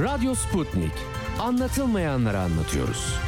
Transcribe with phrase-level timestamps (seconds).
[0.00, 0.92] Radyo Sputnik.
[1.40, 3.18] Anlatılmayanları anlatıyoruz.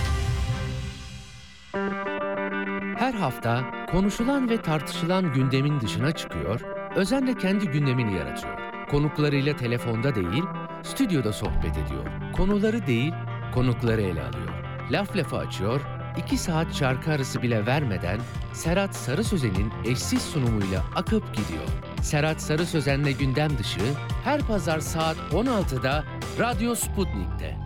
[2.99, 6.61] Her hafta konuşulan ve tartışılan gündemin dışına çıkıyor,
[6.97, 8.59] özenle kendi gündemini yaratıyor.
[8.91, 10.45] Konuklarıyla telefonda değil,
[10.83, 12.33] stüdyoda sohbet ediyor.
[12.37, 13.13] Konuları değil,
[13.55, 14.49] konukları ele alıyor.
[14.91, 15.81] Laf lafa açıyor,
[16.17, 18.21] iki saat şarkı arası bile vermeden
[18.53, 21.69] Serhat Sarı Sözen'in eşsiz sunumuyla akıp gidiyor.
[22.03, 23.81] Serhat Sarı Sözen'le gündem dışı
[24.25, 26.05] her pazar saat 16'da
[26.39, 27.64] Radyo Sputnik'te.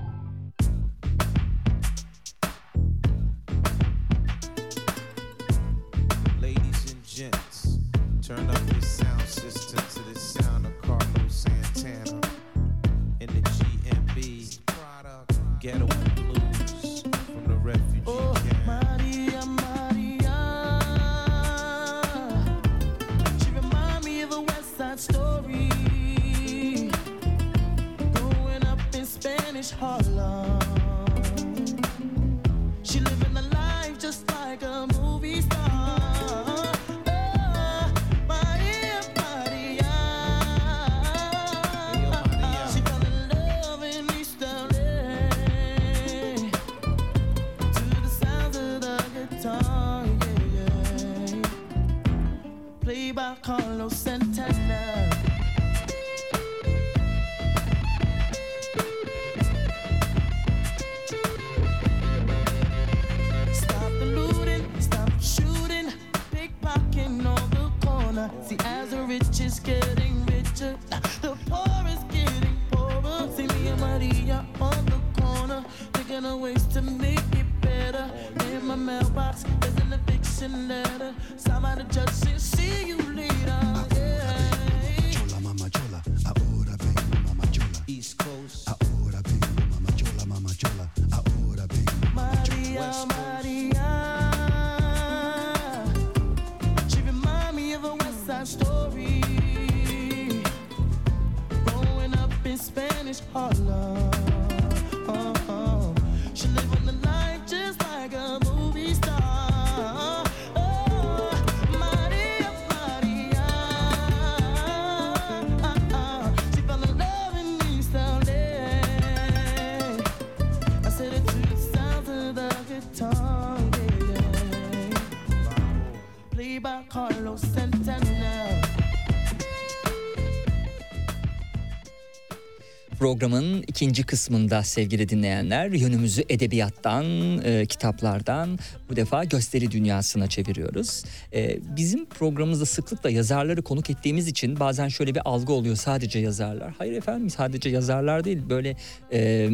[133.08, 137.04] Programın ikinci kısmında sevgili dinleyenler yönümüzü edebiyattan,
[137.44, 138.58] e, kitaplardan
[138.90, 141.04] bu defa gösteri dünyasına çeviriyoruz.
[141.34, 146.74] E, bizim programımızda sıklıkla yazarları konuk ettiğimiz için bazen şöyle bir algı oluyor sadece yazarlar.
[146.78, 148.76] Hayır efendim sadece yazarlar değil böyle
[149.12, 149.50] e,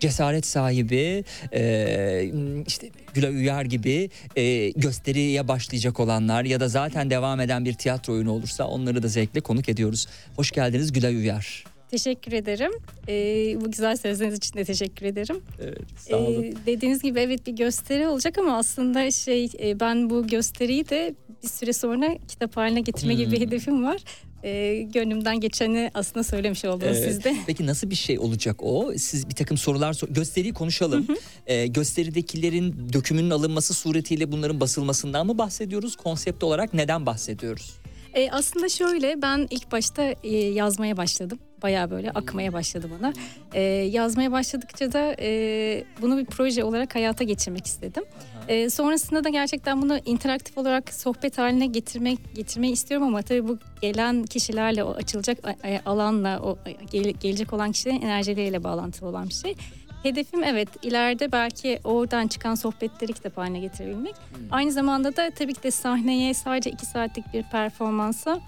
[0.00, 1.24] cesaret sahibi
[1.54, 2.32] e,
[2.66, 8.12] işte Gülay Uyar gibi e, gösteriye başlayacak olanlar ya da zaten devam eden bir tiyatro
[8.12, 10.06] oyunu olursa onları da zevkle konuk ediyoruz.
[10.36, 11.71] Hoş geldiniz Gülay Uyar.
[11.96, 12.72] Teşekkür ederim.
[13.08, 15.36] Ee, bu güzel sözleriniz için de teşekkür ederim.
[15.62, 16.42] Evet, sağ olun.
[16.42, 21.14] Ee, dediğiniz gibi evet bir gösteri olacak ama aslında şey e, ben bu gösteriyi de
[21.42, 23.46] bir süre sonra kitap haline getirme gibi bir Hmm.
[23.46, 24.02] hedefim var.
[24.44, 27.04] Ee, gönlümden geçeni aslında söylemiş oldunuz Evet.
[27.12, 27.36] siz de.
[27.46, 28.92] Peki nasıl bir şey olacak o?
[28.96, 31.06] Siz bir takım sorular sor- gösteriyi konuşalım.
[31.46, 35.96] Ee, gösteridekilerin dökümünün alınması suretiyle bunların basılmasından mı bahsediyoruz?
[35.96, 37.72] Konsept olarak neden bahsediyoruz?
[38.14, 41.38] Ee, aslında şöyle ben ilk başta e, yazmaya başladım.
[41.62, 43.12] Bayağı böyle akmaya başladı bana.
[43.54, 48.04] Ee, yazmaya başladıkça da e, bunu bir proje olarak hayata geçirmek istedim.
[48.48, 53.58] Ee, sonrasında da gerçekten bunu interaktif olarak sohbet haline getirmek getirmeyi istiyorum ama tabii bu
[53.80, 56.58] gelen kişilerle o açılacak a- alanla o
[56.92, 59.54] gele- gelecek olan kişilerin enerjileriyle bağlantılı olan bir şey.
[60.02, 64.14] Hedefim evet ileride belki oradan çıkan sohbetleri kitap haline getirebilmek.
[64.50, 68.40] Aynı zamanda da tabii ki de sahneye sadece iki saatlik bir performansa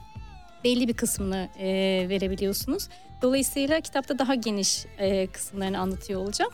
[0.64, 1.66] belli bir kısmını e,
[2.08, 2.88] verebiliyorsunuz.
[3.22, 6.52] Dolayısıyla kitapta daha geniş e, kısımlarını anlatıyor olacağım.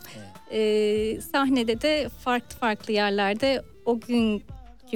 [0.52, 4.42] E, sahnede de farklı farklı yerlerde o gün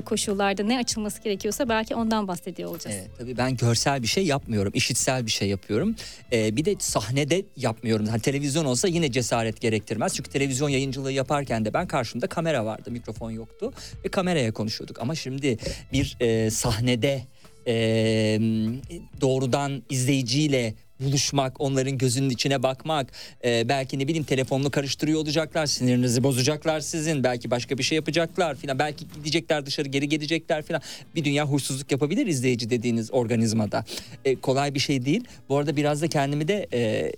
[0.02, 2.96] koşullarda ne açılması gerekiyorsa belki ondan bahsediyor olacağız.
[3.00, 5.96] Evet, tabii ben görsel bir şey yapmıyorum, işitsel bir şey yapıyorum.
[6.32, 8.06] Ee, bir de sahnede yapmıyorum.
[8.06, 10.14] Hani televizyon olsa yine cesaret gerektirmez.
[10.14, 13.72] Çünkü televizyon yayıncılığı yaparken de ben karşımda kamera vardı, mikrofon yoktu
[14.04, 15.00] ve kameraya konuşuyorduk.
[15.00, 15.58] Ama şimdi
[15.92, 17.22] bir e, sahnede
[17.66, 17.74] e,
[19.20, 20.74] doğrudan izleyiciyle
[21.04, 23.12] buluşmak, onların gözünün içine bakmak,
[23.44, 28.54] e, belki ne bileyim telefonunu karıştırıyor olacaklar, sinirinizi bozacaklar sizin, belki başka bir şey yapacaklar
[28.54, 30.82] filan, belki gidecekler dışarı geri gelecekler filan.
[31.14, 33.84] Bir dünya huysuzluk yapabilir izleyici dediğiniz organizmada.
[34.24, 35.24] E, kolay bir şey değil.
[35.48, 37.12] Bu arada biraz da kendimi de e,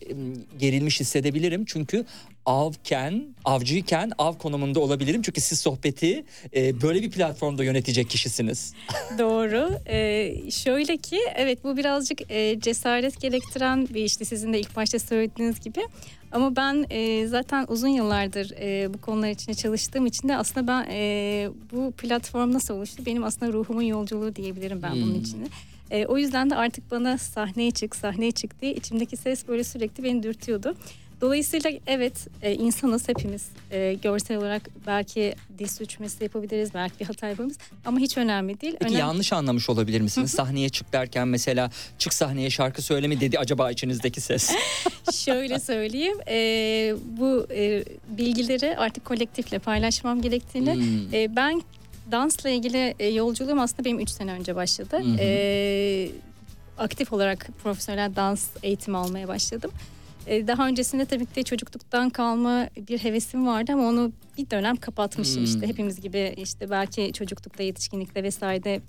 [0.59, 2.05] gerilmiş hissedebilirim çünkü
[2.47, 5.23] avken, avcıyken av konumunda olabilirim.
[5.23, 6.25] Çünkü siz sohbeti
[6.57, 8.75] e, böyle bir platformda yönetecek kişisiniz.
[9.19, 9.71] Doğru.
[9.87, 14.99] Ee, şöyle ki evet bu birazcık e, cesaret gerektiren bir işti sizin de ilk başta
[14.99, 15.81] söylediğiniz gibi.
[16.33, 20.87] Ama ben e, zaten uzun yıllardır e, bu konular içinde çalıştığım için de aslında ben
[20.91, 23.03] e, bu platform nasıl oluştu?
[23.07, 25.21] Benim aslında ruhumun yolculuğu diyebilirim ben bunun Hmm.
[25.21, 25.51] için.
[25.91, 30.05] E, o yüzden de artık bana sahneye çık, sahneye çık diye içimdeki ses böyle sürekli
[30.05, 30.77] beni dürtüyordu.
[31.21, 37.29] Dolayısıyla evet e, insanız hepimiz e, görsel olarak belki dil sürçmesi yapabiliriz belki bir hata
[37.29, 38.77] yapabiliriz ama hiç önemli değil.
[38.81, 40.31] Peki Önem- yanlış anlamış olabilir misiniz?
[40.31, 44.51] sahneye çık derken mesela çık sahneye şarkı söyle mi dedi acaba içinizdeki ses?
[45.13, 51.15] Şöyle söyleyeyim e, bu e, bilgileri artık kolektifle paylaşmam gerektiğini Hmm.
[51.15, 51.63] e, ben
[52.11, 54.97] dansla ilgili e, yolculuğum aslında benim 3 sene önce başladı.
[54.97, 55.17] Hı hı.
[55.19, 56.09] E,
[56.79, 59.71] aktif olarak profesyonel dans eğitimi almaya başladım.
[60.27, 65.37] E, daha öncesinde tabii ki çocukluktan kalma bir hevesim vardı ama onu bir dönem kapatmışım
[65.37, 65.45] Hmm.
[65.45, 68.81] işte hepimiz gibi işte belki çocuklukta yetişkinlikte vesairede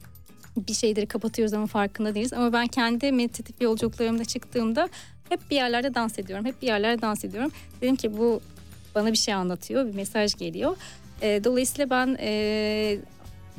[0.68, 2.34] bir şeyleri kapatıyoruz ama farkında değiliz.
[2.34, 4.90] Ama ben kendi meditatif yolculuklarımda çıktığımda
[5.30, 6.46] hep bir yerlerde dans ediyorum.
[6.46, 7.52] Hep bir yerlerde dans ediyorum.
[7.82, 8.42] Dedim ki bu
[8.96, 10.78] bana bir şey anlatıyor, bir mesaj geliyor.
[11.22, 12.98] E, dolayısıyla ben e,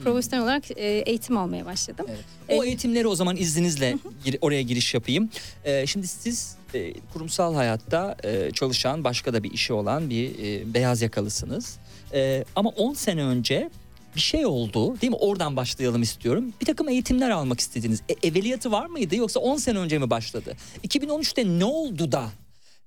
[0.05, 2.07] profesyonel olarak e, eğitim almaya başladım.
[2.09, 2.25] Evet.
[2.49, 2.65] O Evet.
[2.65, 5.31] eğitimleri o zaman izninizle gir- oraya giriş yapayım.
[5.65, 10.75] Ee, şimdi siz e, kurumsal hayatta e, çalışan başka da bir işi olan bir e,
[10.75, 11.79] beyaz yakalısınız.
[12.15, 13.71] E, ama 10 sene önce
[14.17, 15.17] bir şey oldu değil mi?
[15.17, 16.53] Oradan başlayalım istiyorum.
[16.61, 18.03] Bir takım eğitimler almak istediniz.
[18.09, 20.57] E, evveliyatı var mıydı yoksa 10 sene önce mi başladı?
[20.87, 22.25] 2013'te ne oldu da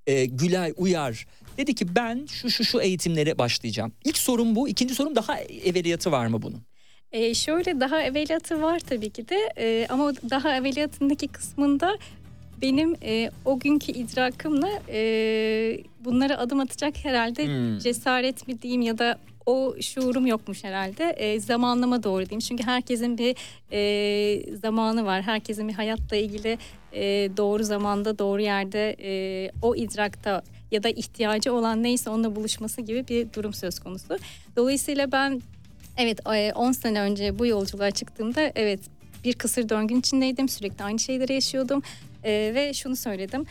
[0.07, 3.91] e, Gülay Uyar dedi ki ben şu şu şu eğitimlere başlayacağım.
[4.05, 4.67] İlk sorum bu.
[4.69, 6.61] İkinci sorum daha evveliyatı var mı bunun?
[7.11, 11.97] E, şöyle daha evveliyatı var tabii ki de e, ama daha evveliyatındaki kısmında
[12.61, 14.99] benim e, o günkü idrakımla e,
[16.05, 17.77] bunlara adım atacak herhalde Hmm.
[17.79, 21.03] cesaret mi diyeyim ya da o şuurum yokmuş herhalde.
[21.09, 22.39] E, zamanlama doğru diyeyim.
[22.39, 23.35] Çünkü herkesin bir
[23.71, 25.21] e, zamanı var.
[25.21, 26.57] Herkesin bir hayatla ilgili
[26.93, 27.03] e,
[27.37, 33.07] doğru zamanda, doğru yerde e, o idrakta ya da ihtiyacı olan neyse onunla buluşması gibi
[33.07, 34.17] bir durum söz konusu.
[34.55, 35.41] Dolayısıyla ben
[36.01, 38.79] evet e, 10 sene önce bu yolculuğa çıktığımda evet
[39.23, 40.49] bir kısır döngün içindeydim.
[40.49, 41.83] Sürekli aynı şeyleri yaşıyordum.
[42.23, 43.45] E, ve şunu söyledim.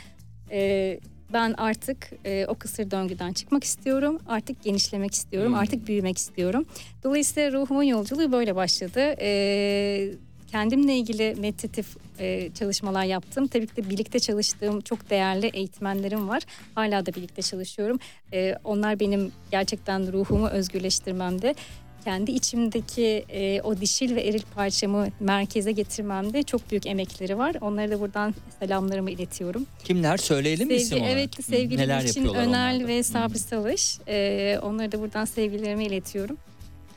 [0.51, 1.01] E,
[1.33, 4.19] ben artık e, o kısır döngüden çıkmak istiyorum.
[4.29, 5.53] Artık genişlemek istiyorum.
[5.53, 5.59] Hmm.
[5.59, 6.65] Artık büyümek istiyorum.
[7.05, 9.15] Dolayısıyla ruhumun yolculuğu böyle başladı.
[9.21, 10.11] E,
[10.51, 13.47] kendimle ilgili meditatif e, çalışmalar yaptım.
[13.47, 16.43] Tabii ki de birlikte çalıştığım çok değerli eğitmenlerim var.
[16.75, 17.99] Hala da birlikte çalışıyorum.
[18.33, 21.55] E, onlar benim gerçekten ruhumu özgürleştirmemde
[22.05, 27.57] kendi içimdeki e, o dişil ve eril parçamı merkeze getirmemde çok büyük emekleri var.
[27.61, 29.67] Onlara da buradan selamlarımı iletiyorum.
[29.85, 31.13] Kimler söyleyelim mi isim olarak?
[31.13, 33.99] evet sevgili Neler için Önel ve Sabri Salış.
[34.09, 36.37] E, onlara da buradan sevgilerimi iletiyorum.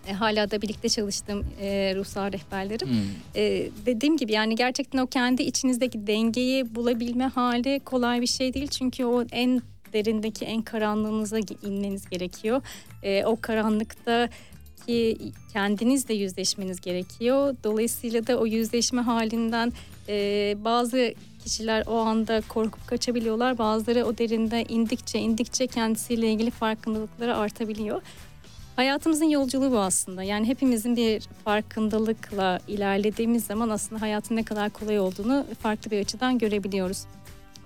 [0.08, 2.88] E, hala da birlikte çalıştığım e, ruhsal rehberlerim.
[2.88, 2.98] Hmm.
[3.36, 8.68] E, dediğim gibi yani gerçekten o kendi içinizdeki dengeyi bulabilme hali kolay bir şey değil.
[8.68, 9.62] Çünkü o en
[9.94, 12.62] derindeki en karanlığınıza inmeniz gerekiyor.
[13.04, 14.30] E, o karanlıkta
[14.88, 15.18] ki
[15.54, 17.56] kendinizle yüzleşmeniz gerekiyor.
[17.64, 19.74] Dolayısıyla da o yüzleşme halinden
[20.10, 21.14] e, bazı
[21.44, 23.58] kişiler o anda korkup kaçabiliyorlar.
[23.58, 28.02] Bazıları o derinde indikçe indikçe kendisiyle ilgili farkındalıkları artabiliyor.
[28.76, 30.24] Hayatımızın yolculuğu bu aslında.
[30.24, 36.38] Yani hepimizin bir farkındalıkla ilerlediğimiz zaman aslında hayatın ne kadar kolay olduğunu farklı bir açıdan
[36.38, 37.04] görebiliyoruz.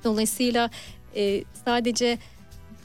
[0.04, 0.70] Dolayısıyla
[1.16, 2.18] e, sadece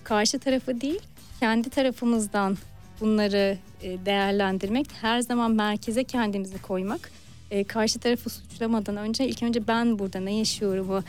[0.05, 1.01] karşı tarafı değil,
[1.41, 2.57] kendi tarafımızdan
[3.03, 7.11] bunları e, değerlendirmek, her zaman merkeze kendimizi koymak,
[7.51, 11.03] e, karşı tarafı suçlamadan önce ilk önce ben burada ne yaşıyorumu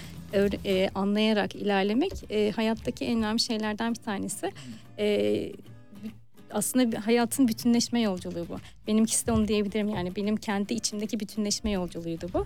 [0.65, 4.51] e, anlayarak ilerlemek e, hayattaki en önemli şeylerden bir tanesi.
[6.51, 8.57] Aslında hayatın bütünleşme yolculuğu bu.
[8.87, 12.45] Benimkisi de onu diyebilirim yani benim kendi içimdeki bütünleşme yolculuğuydu bu.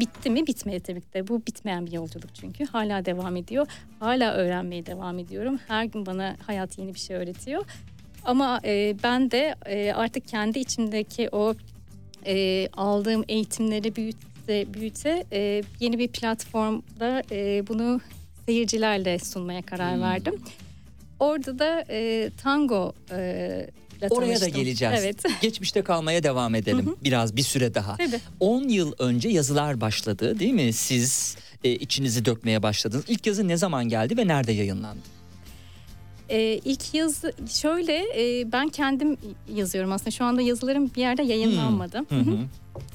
[0.00, 0.46] Bitti mi?
[0.46, 1.28] Bitmedi tabii ki de.
[1.28, 2.64] Bu bitmeyen bir yolculuk çünkü.
[2.64, 3.66] Hala devam ediyor.
[4.00, 5.58] Hala öğrenmeye devam ediyorum.
[5.68, 7.64] Her gün bana hayat yeni bir şey öğretiyor.
[8.24, 11.54] Ama e, ben de e, artık kendi içimdeki o
[12.26, 18.00] e, aldığım eğitimleri büyüte büyüte e, yeni bir platformda e, bunu
[18.46, 20.02] seyircilerle sunmaya karar Hmm.
[20.02, 20.34] verdim.
[21.20, 23.70] Orada da e, tango e,
[24.10, 24.94] Oraya da geleceğiz.
[24.98, 25.22] Evet.
[25.42, 26.96] Geçmişte kalmaya devam edelim.
[27.04, 27.96] Biraz bir süre daha.
[27.96, 28.20] Tabii.
[28.40, 30.72] 10 yıl önce yazılar başladı değil mi?
[30.72, 33.04] Siz e, içinizi dökmeye başladınız.
[33.08, 35.00] İlk yazı ne zaman geldi ve nerede yayınlandı?
[36.30, 39.16] Ee, ilk yazı şöyle e, ben kendim
[39.54, 41.96] yazıyorum aslında şu anda yazılarım bir yerde yayınlanmadı.
[41.98, 42.38] Hı hı.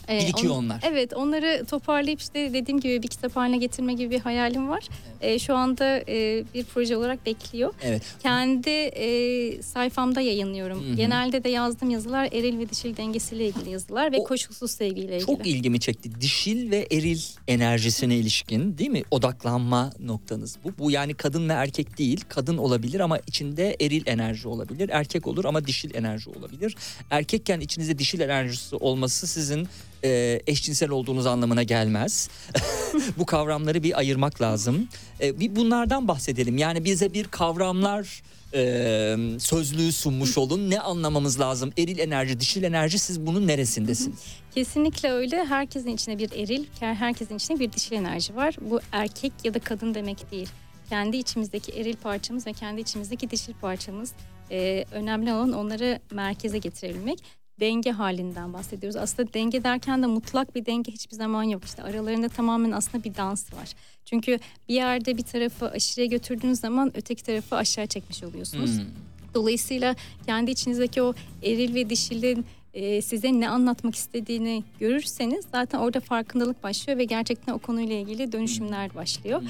[0.10, 0.80] Ee, Birikiyor on- onlar.
[0.92, 4.88] Evet onları toparlayıp işte dediğim gibi bir kitap haline getirme gibi bir hayalim var.
[5.22, 7.74] Ee, şu anda e, bir proje olarak bekliyor.
[7.84, 8.02] Evet.
[8.24, 10.84] Kendi e, sayfamda yayınlıyorum.
[10.88, 10.96] Hı hı.
[10.96, 15.26] Genelde de yazdığım yazılar eril ve dişil dengesiyle ilgili yazılar ve O- koşulsuz sevgiyle ilgili.
[15.26, 16.22] Çok ilgimi çekti.
[16.22, 19.04] Dişil ve eril enerjisine ilişkin değil mi?
[19.12, 20.72] Odaklanma noktanız bu.
[20.80, 22.22] Bu yani kadın ve erkek değil.
[22.30, 24.90] Kadın olabilir ama içinde eril enerji olabilir.
[24.94, 26.76] Erkek olur ama dişil enerji olabilir.
[27.12, 29.68] Erkekken içinizde dişil enerjisi olması sizin
[30.04, 32.30] e, eşcinsel olduğunuz anlamına gelmez.
[33.18, 34.88] bu kavramları bir ayırmak lazım.
[35.22, 36.58] E, bir bunlardan bahsedelim.
[36.58, 38.22] Yani bize bir kavramlar
[38.54, 40.70] e, sözlüğü sunmuş olun.
[40.70, 41.74] Ne anlamamız lazım?
[41.78, 44.20] Eril enerji, dişil enerji siz bunun neresindesiniz?
[44.56, 45.46] Kesinlikle öyle.
[45.46, 48.56] Herkesin içinde bir eril, herkesin içinde bir dişil enerji var.
[48.62, 50.50] Bu erkek ya da kadın demek değil.
[50.90, 54.12] Kendi içimizdeki eril parçamız ve kendi içimizdeki dişil parçamız.
[54.52, 57.20] Ee, önemli olan onları merkeze getirebilmek.
[57.60, 58.96] Denge halinden bahsediyoruz.
[58.96, 61.66] Aslında denge derken de mutlak bir denge hiçbir zaman yok.
[61.66, 63.74] İşte aralarında tamamen aslında bir dans var.
[64.06, 68.78] Çünkü bir yerde bir tarafı aşırıya götürdüğünüz zaman öteki tarafı aşağı çekmiş oluyorsunuz.
[68.78, 68.86] Hmm.
[69.34, 69.96] Dolayısıyla
[70.26, 76.64] kendi içinizdeki o eril ve dişilin e, size ne anlatmak istediğini görürseniz zaten orada farkındalık
[76.64, 79.42] başlıyor ve gerçekten o konuyla ilgili dönüşümler başlıyor.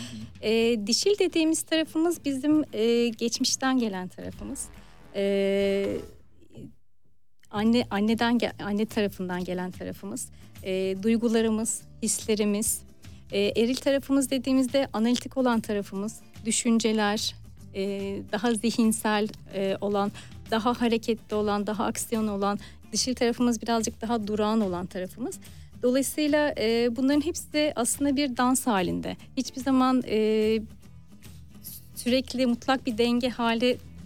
[0.42, 4.66] E, dişil dediğimiz tarafımız bizim e, geçmişten gelen tarafımız.
[5.16, 5.98] E,
[7.54, 10.28] anne anneden anne tarafından gelen tarafımız,
[10.64, 12.82] E, duygularımız, hislerimiz.
[13.32, 17.36] E, eril tarafımız dediğimizde analitik olan tarafımız, düşünceler,
[17.76, 17.82] e,
[18.32, 20.12] daha zihinsel e, olan,
[20.52, 22.60] daha hareketli olan, daha aksiyon olan,
[22.92, 25.40] dişil tarafımız birazcık daha durağan olan tarafımız.
[25.84, 29.18] Dolayısıyla e, bunların hepsi aslında bir dans halinde.
[29.38, 30.60] Hiçbir zaman e,
[31.96, 33.30] sürekli mutlak bir denge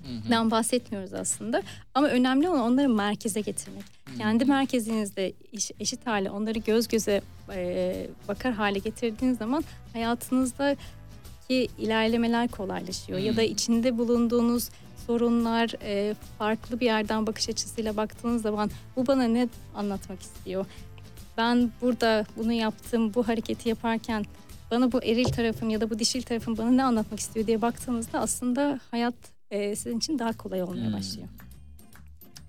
[0.07, 1.61] halinden bahsetmiyoruz aslında.
[1.93, 3.83] Ama önemli olan onları merkeze getirmek.
[4.17, 7.21] Kendi merkezinizde eş- eşit hale onları göz göze
[7.53, 13.19] e, bakar hale getirdiğiniz zaman hayatınızdaki ilerlemeler kolaylaşıyor.
[13.19, 14.69] Ya da içinde bulunduğunuz
[15.07, 20.65] sorunlar e, farklı bir yerden bakış açısıyla baktığınız zaman bu bana ne anlatmak istiyor?
[21.37, 24.25] Ben burada bunu yaptım, bu hareketi yaparken
[24.71, 28.19] bana bu eril tarafım ya da bu dişil tarafım bana ne anlatmak istiyor diye baktığınızda
[28.19, 29.13] aslında hayat
[29.51, 30.93] e, sizin için daha kolay olmaya Hmm.
[30.93, 31.27] başlıyor.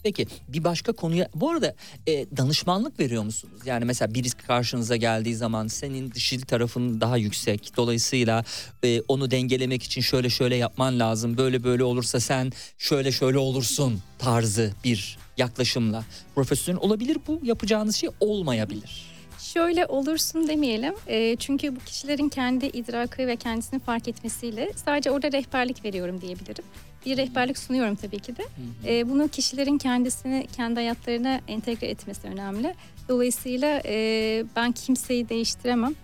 [0.03, 1.75] Peki bir başka konuya bu arada
[2.07, 3.61] e, danışmanlık veriyor musunuz?
[3.67, 7.73] Yani mesela birisi karşınıza geldiği zaman senin dişil tarafın daha yüksek.
[7.77, 8.45] Dolayısıyla
[8.85, 11.37] e, onu dengelemek için şöyle şöyle yapman lazım.
[11.37, 16.05] Böyle böyle olursa sen şöyle şöyle olursun tarzı bir yaklaşımla.
[16.35, 19.08] Profesyonel olabilir bu yapacağınız şey olmayabilir.
[19.53, 20.95] Şöyle olursun demeyelim.
[21.07, 26.65] E, çünkü bu kişilerin kendi idrakı ve kendisini fark etmesiyle sadece orada rehberlik veriyorum diyebilirim.
[27.07, 28.43] Bir rehberlik sunuyorum tabii ki de.
[28.87, 32.75] E, bunu kişilerin kendisini kendi hayatlarına entegre etmesi önemli.
[33.09, 35.95] Dolayısıyla e, ben kimseyi değiştiremem.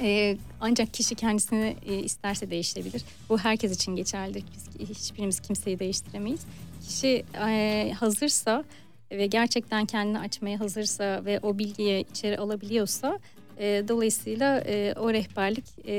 [0.00, 3.04] E, ancak kişi kendisini e, isterse değiştirebilir.
[3.28, 4.44] Bu herkes için geçerlidir.
[4.78, 6.40] Biz hiçbirimiz kimseyi değiştiremeyiz.
[6.88, 8.64] Kişi e, hazırsa
[9.10, 13.18] ve gerçekten kendini açmaya hazırsa ve o bilgiyi içeri alabiliyorsa
[13.58, 15.92] e, dolayısıyla e, o rehberlik e,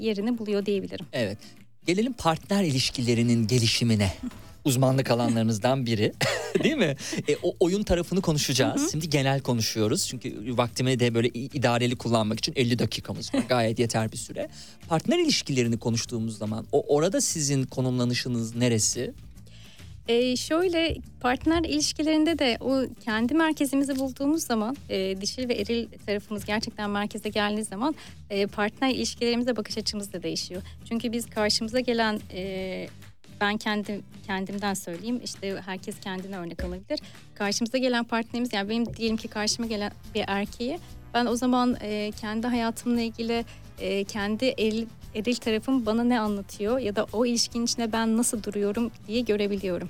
[0.00, 1.06] yerini buluyor diyebilirim.
[1.12, 1.38] Evet.
[1.86, 4.12] Gelelim partner ilişkilerinin gelişimine.
[4.64, 6.12] Uzmanlık alanlarınızdan biri.
[6.62, 6.96] Değil mi?
[7.28, 8.90] E, o oyun tarafını konuşacağız.
[8.90, 10.06] Şimdi genel konuşuyoruz.
[10.06, 13.42] Çünkü vaktimi de böyle idareli kullanmak için 50 dakikamız var.
[13.48, 14.48] Gayet yeter bir süre.
[14.88, 19.14] Partner ilişkilerini konuştuğumuz zaman o orada sizin konumlanışınız neresi?
[20.08, 26.44] E, şöyle partner ilişkilerinde de o kendi merkezimizi bulduğumuz zaman e, dişil ve eril tarafımız
[26.44, 27.94] gerçekten merkeze geldiği zaman
[28.30, 30.62] e, partner ilişkilerimize bakış açımız da değişiyor.
[30.88, 32.88] Çünkü biz karşımıza gelen e,
[33.40, 37.00] ben kendim kendimden söyleyeyim işte herkes kendine örnek alabilir.
[37.34, 40.78] Karşımıza gelen partnerimiz yani benim diyelim ki karşıma gelen bir erkeği
[41.14, 43.44] ben o zaman e, kendi hayatımla ilgili
[43.80, 48.42] e, kendi eril, eril tarafım bana ne anlatıyor ya da o ilişkinin içinde ben nasıl
[48.42, 49.88] duruyorum diye görebiliyorum.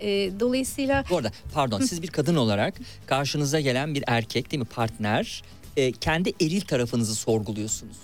[0.00, 0.08] E,
[0.40, 2.74] dolayısıyla Bu arada pardon siz bir kadın olarak
[3.06, 5.42] karşınıza gelen bir erkek değil mi partner
[5.76, 7.96] e, kendi eril tarafınızı sorguluyorsunuz.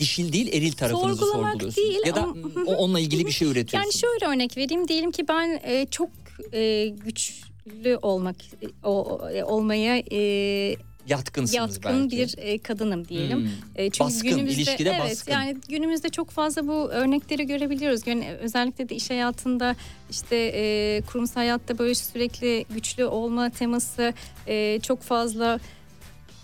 [0.00, 1.76] Dişil değil eril tarafınızı Sorgulamak sorguluyorsunuz.
[1.88, 4.00] değil ya da ama- onunla ilgili bir şey Yani üretiyorsunuz.
[4.00, 4.88] şöyle örnek vereyim.
[4.88, 6.08] Diyelim ki ben e, çok
[6.52, 12.16] e, güçlü olmak e, o, e, olmaya e, Yatkınsınız yatkın belki.
[12.16, 13.38] bir e, kadınım diyelim.
[13.38, 13.48] Hmm.
[13.76, 15.32] E, çünkü Baskın, günümüzde ilişkide evet baskın.
[15.32, 18.06] yani günümüzde çok fazla bu örnekleri görebiliyoruz.
[18.06, 19.76] Yani özellikle de iş hayatında
[20.10, 24.14] işte e, kurumsal hayatta böyle sürekli güçlü olma teması
[24.46, 25.60] e, çok fazla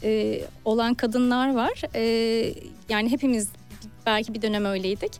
[0.02, 1.82] e, olan kadınlar var.
[1.94, 2.02] E,
[2.88, 3.48] yani hepimiz
[4.06, 5.12] belki bir dönem öyleydik.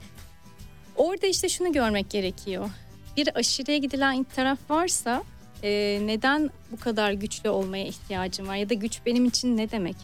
[0.96, 2.70] Orada işte şunu görmek gerekiyor.
[3.16, 5.22] Bir aşırıya gidilen taraf varsa
[5.62, 9.96] e, neden bu kadar güçlü olmaya ihtiyacım var ya da güç benim için ne demek?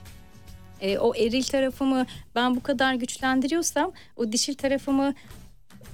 [0.80, 5.14] E, o eril tarafımı ben bu kadar güçlendiriyorsam o dişil tarafımı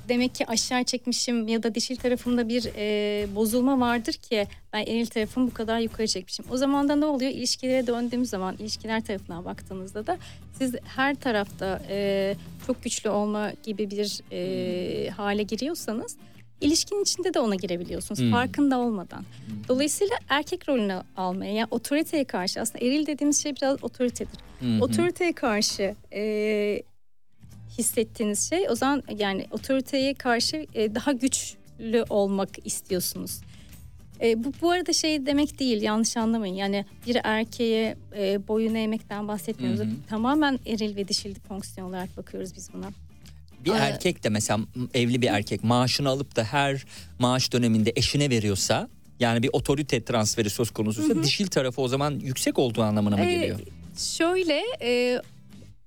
[0.09, 5.07] demek ki aşağı çekmişim ya da dişil tarafımda bir e, bozulma vardır ki ben eril
[5.07, 6.45] tarafımı bu kadar yukarı çekmişim.
[6.50, 7.31] O zaman da ne oluyor?
[7.31, 10.19] İlişkilere döndüğümüz zaman ilişkiler tarafından baktığınızda da
[10.59, 12.35] siz her tarafta e,
[12.66, 16.16] çok güçlü olma gibi bir e, hale giriyorsanız
[16.62, 18.31] ilişkinin içinde de ona girebiliyorsunuz Hmm.
[18.31, 19.25] farkında olmadan.
[19.69, 24.38] Dolayısıyla erkek rolünü almaya yani otoriteye karşı aslında eril dediğimiz şey biraz otoritedir.
[24.61, 24.85] Hı.
[24.85, 26.83] Otoriteye karşı e,
[27.78, 33.40] hissettiğiniz şey o zaman yani otoriteye karşı e, daha güçlü olmak istiyorsunuz.
[34.23, 39.28] E, bu, bu arada şey demek değil yanlış anlamayın yani bir erkeğe e, boyun eğmekten
[39.28, 39.81] bahsetmiyoruz.
[39.81, 39.88] Hı hı.
[40.09, 42.90] Tamamen eril ve dişil fonksiyon olarak bakıyoruz biz buna.
[43.64, 43.76] Bir Aa.
[43.78, 44.61] erkek de mesela
[44.95, 46.85] evli bir erkek maaşını alıp da her
[47.19, 48.88] maaş döneminde eşine veriyorsa
[49.21, 53.35] yani bir otorite transferi söz konusuysa dişil tarafı o zaman yüksek olduğu anlamına mı E,
[53.35, 53.59] geliyor?
[53.99, 55.21] şöyle e,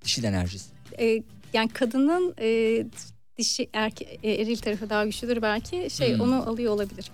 [0.03, 0.65] Dişil enerjisi.
[0.99, 2.85] e, yani kadının e,
[3.37, 6.21] dişi erke, e, eril tarafı daha güçlüdür belki şey Hmm.
[6.21, 7.11] onu alıyor olabilir.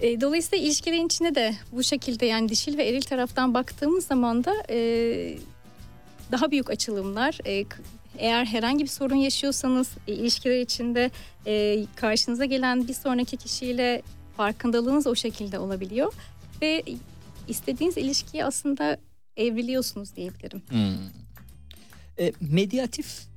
[0.00, 4.52] E, dolayısıyla ilişkilerin içine de bu şekilde yani dişil ve eril taraftan baktığımız zaman da
[4.70, 4.78] e,
[6.32, 7.64] daha büyük açılımlar e,
[8.18, 11.10] eğer herhangi bir sorun yaşıyorsanız e, ilişkiler içinde
[11.46, 14.02] e, karşınıza gelen bir sonraki kişiyle
[14.36, 16.12] farkındalığınız o şekilde olabiliyor
[16.62, 16.82] ve
[17.48, 18.98] istediğiniz ilişkiyi aslında
[19.36, 20.62] evriliyorsunuz diyebilirim.
[20.68, 20.96] Hmm.
[22.18, 23.27] E, medyatif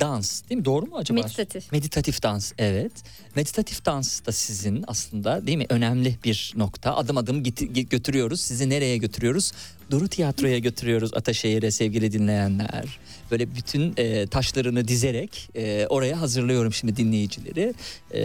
[0.00, 0.64] dans değil mi?
[0.64, 1.20] Doğru mu acaba?
[1.20, 1.72] Meditatif.
[1.72, 2.92] Meditatif dans evet.
[3.36, 5.66] Meditatif dans da sizin aslında değil mi?
[5.68, 6.96] Önemli bir nokta.
[6.96, 8.40] Adım adım git, git- götürüyoruz.
[8.40, 9.52] Sizi nereye götürüyoruz?
[9.90, 12.98] Duru Tiyatro'ya götürüyoruz Ataşehir'e sevgili dinleyenler.
[13.30, 17.74] Böyle bütün e, taşlarını dizerek e, oraya hazırlıyorum şimdi dinleyicileri.
[18.14, 18.20] E,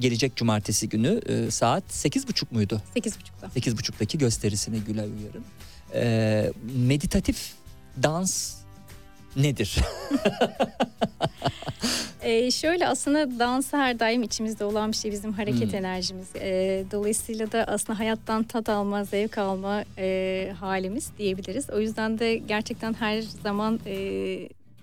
[0.00, 2.82] gelecek cumartesi günü e, saat 8.30 muydu?
[2.96, 3.60] 8.30'da.
[3.60, 5.44] 8.30'daki gösterisine Gülay Uyar'ın.
[5.94, 6.52] E,
[6.86, 7.52] meditatif
[8.02, 8.54] dans
[9.36, 9.76] nedir?
[12.22, 15.78] Ee, şöyle aslında dans her daim içimizde olan bir şey bizim hareket Hmm.
[15.78, 16.28] enerjimiz.
[16.36, 21.70] Ee, dolayısıyla da aslında hayattan tat alma, zevk alma e, halimiz diyebiliriz.
[21.70, 23.94] O yüzden de gerçekten her zaman e,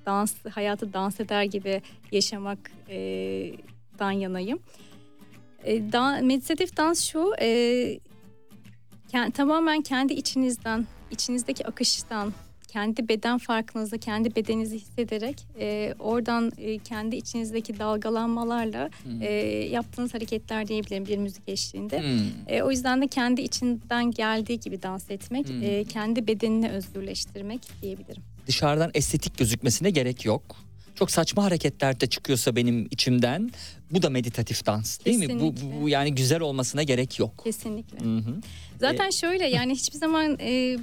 [0.05, 1.81] dans hayatı dans eder gibi
[2.11, 2.97] yaşamak e,
[3.99, 4.59] dan yanayım.
[5.63, 7.47] E, da, meditatif dans şu e,
[9.11, 12.33] ken- tamamen kendi içinizden, içinizdeki akıştan,
[12.75, 18.89] kendi beden farkınızda, kendi bedeninizi hissederek e, oradan e, kendi içinizdeki dalgalanmalarla
[19.21, 19.33] e,
[19.71, 21.99] yaptığınız hareketler diyebilirim bir müzik eşliğinde.
[21.99, 22.55] Hmm.
[22.55, 25.63] E, o yüzden de kendi içinden geldiği gibi dans etmek, Hmm.
[25.63, 28.23] e, kendi bedenini özgürleştirmek diyebilirim.
[28.47, 30.41] dışarıdan estetik gözükmesine gerek yok.
[30.95, 33.51] Çok saçma hareketler de çıkıyorsa benim içimden
[33.91, 35.39] bu da meditatif dans değil mi?
[35.39, 35.81] Bu, Kesinlikle.
[35.81, 37.41] bu, yani güzel olmasına gerek yok.
[37.43, 37.99] Kesinlikle.
[38.05, 38.41] Hı hı.
[38.79, 40.77] Zaten şöyle yani hiçbir zaman e,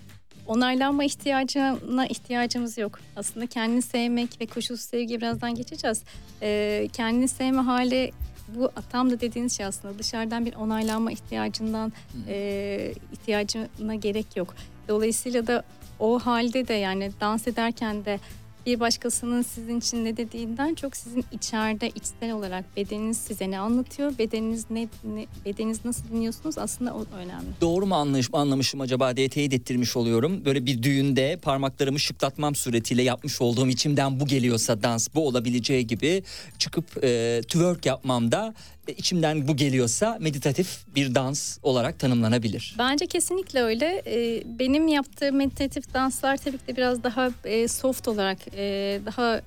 [0.47, 2.99] onaylanma ihtiyacına ihtiyacımız yok.
[3.17, 6.03] Aslında kendini sevmek ve koşulsuz sevgiye birazdan geçeceğiz.
[6.43, 8.13] E, kendini sevme hali
[8.49, 11.93] bu tam da dediğiniz şey aslında dışarıdan bir onaylanma ihtiyacından
[12.29, 14.55] e, ihtiyacına gerek yok.
[14.89, 15.63] Dolayısıyla da
[15.99, 18.19] o halde de yani dans ederken de
[18.67, 24.19] bir başkasının sizin için ne dediğinden çok sizin içeride içsel olarak bedeniniz size ne anlatıyor,
[24.19, 27.47] bedeniniz ne, ne bedeniniz nasıl dinliyorsunuz aslında o önemli.
[27.61, 30.45] Doğru mu anlamış, anlamışım acaba diye teyit ettirmiş oluyorum.
[30.45, 36.23] Böyle bir düğünde parmaklarımı şıklatmam suretiyle yapmış olduğum içimden bu geliyorsa dans bu olabileceği gibi
[36.59, 38.55] çıkıp e, twerk yapmamda
[38.89, 42.75] içimden bu geliyorsa meditatif bir dans olarak tanımlanabilir.
[42.79, 44.03] Bence kesinlikle öyle.
[44.07, 49.37] Ee, benim yaptığım meditatif danslar tabii ki de biraz daha e, soft olarak, e, daha
[49.39, 49.43] e,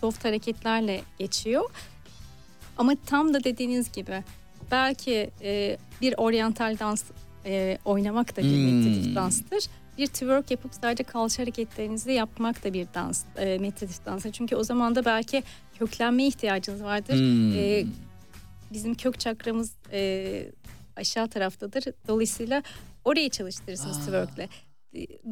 [0.00, 1.70] soft hareketlerle geçiyor.
[2.76, 4.24] Ama tam da dediğiniz gibi
[4.70, 7.04] belki e, bir oryantal dans
[7.46, 8.64] e, oynamak da bir Hmm.
[8.74, 9.64] meditatif danstır.
[9.98, 14.32] Bir twerk yapıp sadece kalça hareketlerinizi yapmak da bir dans, e, meditatif danstır.
[14.32, 15.42] Çünkü o zaman da belki
[15.78, 17.14] köklenmeye ihtiyacınız vardır.
[17.14, 17.90] Hmm.
[18.70, 20.50] E, bizim kök çakramız e,
[20.96, 21.84] aşağı taraftadır.
[22.08, 22.62] Dolayısıyla
[23.04, 24.00] orayı çalıştırırsınız Aa.
[24.00, 24.48] twerk'le.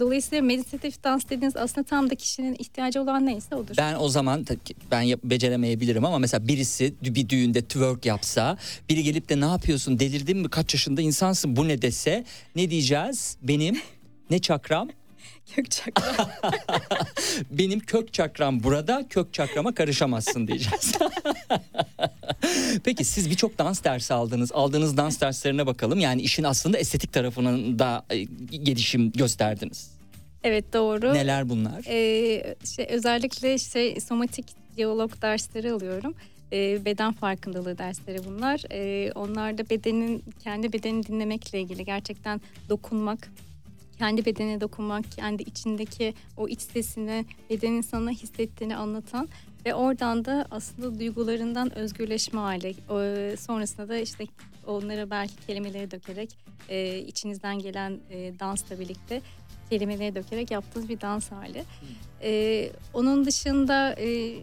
[0.00, 3.74] dolayısıyla meditatif dans dediğiniz aslında tam da kişinin ihtiyacı olan neyse odur.
[3.78, 4.46] Ben o zaman
[4.90, 9.98] ben yap- beceremeyebilirim ama mesela birisi bir düğünde twerk yapsa biri gelip de ne yapıyorsun
[9.98, 12.24] delirdin mi kaç yaşında insansın bu ne dese
[12.56, 13.76] ne diyeceğiz benim
[14.30, 14.88] ne çakram
[15.54, 16.28] Kök çakra.
[17.50, 20.92] benim kök çakram burada kök çakrama karışamazsın diyeceğiz.
[22.84, 24.52] Peki siz birçok dans dersi aldınız.
[24.52, 26.00] Aldığınız dans derslerine bakalım.
[26.00, 28.22] Yani işin aslında estetik tarafının da e,
[28.56, 29.90] gelişim gösterdiniz.
[30.44, 31.14] evet doğru.
[31.14, 31.84] Neler bunlar?
[31.88, 36.14] Ee, şey, özellikle şey somatik diyalog dersleri alıyorum.
[36.52, 38.62] Ee, beden farkındalığı dersleri bunlar.
[38.72, 43.30] Ee, onlar da bedenin kendi bedenini dinlemekle ilgili gerçekten dokunmak,
[43.98, 49.28] kendi bedenine dokunmak, kendi içindeki o iç sesini bedenin sana hissettiğini anlatan
[49.66, 52.74] ve oradan da aslında duygularından özgürleşme hali.
[53.36, 54.24] Sonrasında da işte
[54.66, 59.22] onlara belki kelimeleri dökerek e, içinizden gelen e, dansla birlikte
[59.70, 61.64] kelimeleri dökerek yaptığınız bir dans hali.
[62.22, 64.34] Ee, onun dışında e,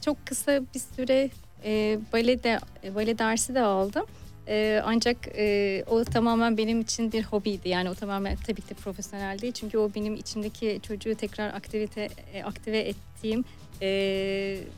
[0.00, 1.30] çok kısa bir süre
[1.64, 2.58] e, bale de
[2.94, 4.04] bale dersi de aldım.
[4.48, 7.68] E, ancak e, o tamamen benim için bir hobiydi.
[7.68, 9.52] Yani o tamamen tabii ki de profesyonel değil.
[9.52, 13.44] Çünkü o benim içimdeki çocuğu tekrar aktivite e, aktive ettiğim
[13.82, 13.88] e,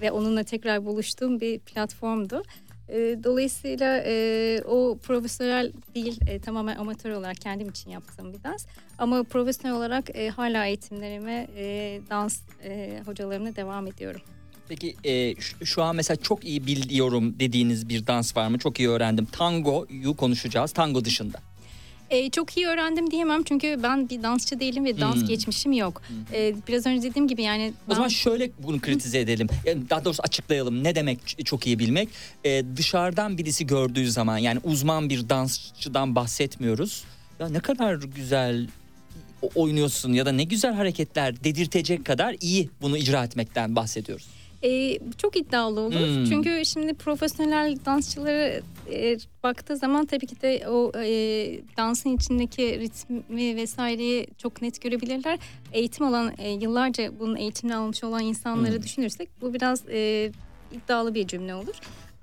[0.00, 2.42] ve onunla tekrar buluştuğum bir platformdu.
[2.88, 8.66] E, dolayısıyla e, o profesyonel değil e, tamamen amatör olarak kendim için yaptığım bir dans.
[8.98, 14.20] Ama profesyonel olarak e, hala eğitimlerime e, dans e, hocalarımla devam ediyorum.
[14.68, 18.58] Peki e, şu, şu an mesela çok iyi biliyorum dediğiniz bir dans var mı?
[18.58, 19.24] Çok iyi öğrendim.
[19.32, 20.72] Tango'yu konuşacağız.
[20.72, 21.38] Tango dışında.
[22.10, 25.26] E, çok iyi öğrendim diyemem çünkü ben bir dansçı değilim ve dans Hmm.
[25.26, 26.02] geçmişim yok.
[26.32, 29.48] E, biraz önce dediğim gibi yani O ben- zaman şöyle bunu kritize edelim.
[29.64, 30.84] Yani Daha doğrusu açıklayalım.
[30.84, 32.08] Ne demek çok iyi bilmek?
[32.44, 37.04] E, dışarıdan birisi gördüğü zaman yani uzman bir dansçıdan bahsetmiyoruz.
[37.40, 38.68] Ya ne kadar güzel
[39.42, 44.26] o- oynuyorsun ya da ne güzel hareketler dedirtecek kadar iyi bunu icra etmekten bahsediyoruz.
[44.62, 46.06] E, çok iddialı olur.
[46.16, 46.24] Hmm.
[46.24, 48.60] Çünkü şimdi profesyonel dansçılara
[48.92, 51.08] e, baktığı zaman tabii ki de o e,
[51.76, 55.38] dansın içindeki ritmi vesaireyi çok net görebilirler.
[55.72, 58.82] Eğitim alan e, yıllarca bunun eğitimini almış olan insanları Hmm.
[58.82, 60.30] düşünürsek bu biraz e,
[60.72, 61.74] iddialı bir cümle olur.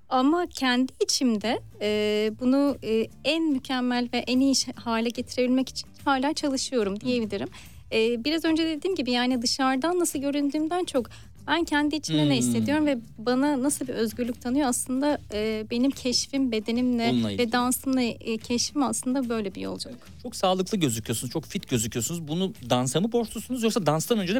[0.09, 6.33] Ama kendi içimde e, bunu e, en mükemmel ve en iyi hale getirebilmek için hala
[6.33, 7.47] çalışıyorum diyebilirim.
[7.91, 11.09] E, biraz önce dediğim gibi yani dışarıdan nasıl göründüğümden çok
[11.47, 12.29] ben kendi içimde Hmm.
[12.29, 18.01] ne hissediyorum ve bana nasıl bir özgürlük tanıyor aslında e, benim keşfim bedenimle ve dansımla
[18.01, 19.97] e, keşfim aslında böyle bir yolculuk.
[20.23, 22.27] Çok sağlıklı gözüküyorsunuz, çok fit gözüküyorsunuz.
[22.27, 24.39] Bunu dansa mı borçlusunuz yoksa danstan önce de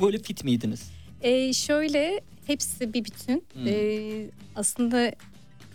[0.00, 0.82] böyle fit miydiniz?
[1.22, 3.44] E, şöyle hepsi bir bütün.
[3.54, 3.66] Hmm.
[3.66, 5.12] E, aslında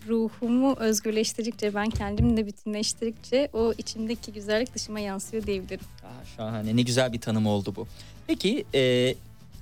[0.07, 5.85] ruhumu özgürleştirdikçe ben kendimi de bütünleştirdikçe o içimdeki güzellik dışıma yansıyor diyebilirim.
[6.03, 7.87] Aa, şahane ne güzel bir tanım oldu bu.
[8.27, 9.15] Peki e,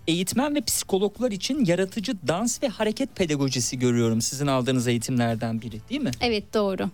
[0.08, 6.02] eğitmen ve psikologlar için yaratıcı dans ve hareket pedagojisi görüyorum sizin aldığınız eğitimlerden biri değil
[6.02, 6.12] mi?
[6.22, 6.90] Evet doğru.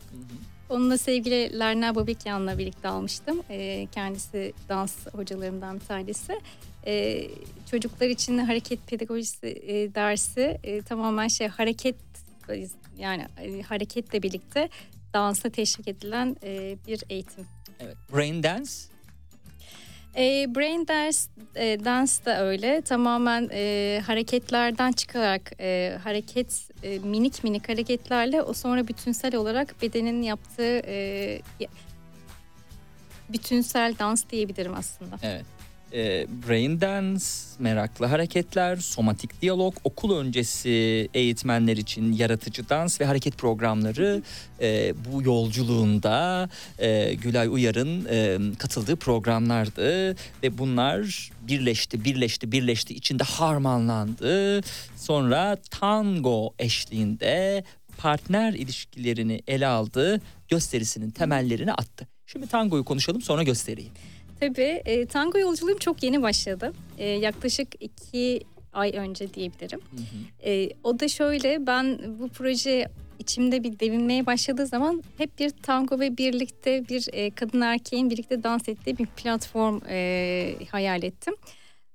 [0.69, 3.41] Onunla sevgili Lerna Babikyan'la birlikte almıştım.
[3.49, 6.39] Ee, kendisi dans hocalarımdan bir tanesi.
[6.85, 7.27] Ee,
[7.71, 11.95] çocuklar için hareket pedagojisi e, dersi e, tamamen şey hareket
[12.97, 14.69] yani e, hareketle birlikte
[15.13, 17.45] dansa teşvik edilen e, bir eğitim.
[17.79, 17.97] Evet.
[18.13, 18.71] Brain dance.
[20.17, 21.17] E, brain dance,
[21.55, 22.81] e, dance da öyle.
[22.81, 30.21] Tamamen e, hareketlerden çıkarak e, hareket e, minik minik hareketlerle o sonra bütünsel olarak bedenin
[30.21, 31.39] yaptığı e,
[33.29, 35.15] bütünsel dans diyebilirim aslında.
[35.23, 35.56] Evet.
[35.93, 37.25] E, brain dance,
[37.59, 44.21] meraklı hareketler, somatik diyalog, okul öncesi eğitmenler için yaratıcı dans ve hareket programları
[44.61, 50.11] e, bu yolculuğunda e, Gülay Uyar'ın e, katıldığı programlardı
[50.43, 54.61] ve bunlar birleşti, birleşti, birleşti, içinde harmanlandı.
[54.95, 57.63] Sonra tango eşliğinde
[57.97, 62.07] partner ilişkilerini ele aldı, gösterisinin temellerini attı.
[62.25, 63.91] Şimdi tangoyu konuşalım sonra gösteriyi.
[64.39, 66.73] Tabii e, tango yolculuğum çok yeni başladı.
[66.97, 68.41] E, yaklaşık iki
[68.73, 69.81] ay önce diyebilirim.
[70.45, 72.87] E, o da şöyle ben bu proje
[73.19, 78.43] içimde bir devinmeye başladığı zaman hep bir tango ve birlikte bir e, kadın erkeğin birlikte
[78.43, 81.35] dans ettiği bir platform e, hayal ettim.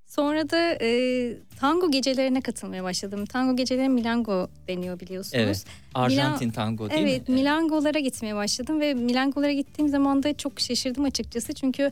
[0.06, 3.26] Sonra da e, tango gecelerine katılmaya başladım.
[3.26, 5.44] Tango geceleri Milango deniyor biliyorsunuz.
[5.44, 5.64] Evet.
[5.94, 7.34] Arjantin tango değil evet, mi?
[7.34, 11.52] Milangolara gitmeye başladım ve Milangolara gittiğim zaman da çok şaşırdım açıkçası.
[11.52, 11.90] Çünkü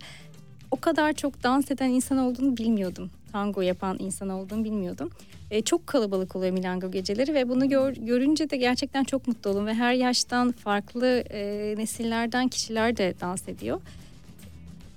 [0.70, 3.10] o kadar çok dans eden insan olduğunu bilmiyordum.
[3.32, 5.10] Tango yapan insan olduğunu bilmiyordum.
[5.50, 9.66] E, çok kalabalık oluyor Milango geceleri ve bunu gör, görünce de gerçekten çok mutlu oldum.
[9.66, 13.80] Ve her yaştan farklı e, nesillerden kişiler de dans ediyor.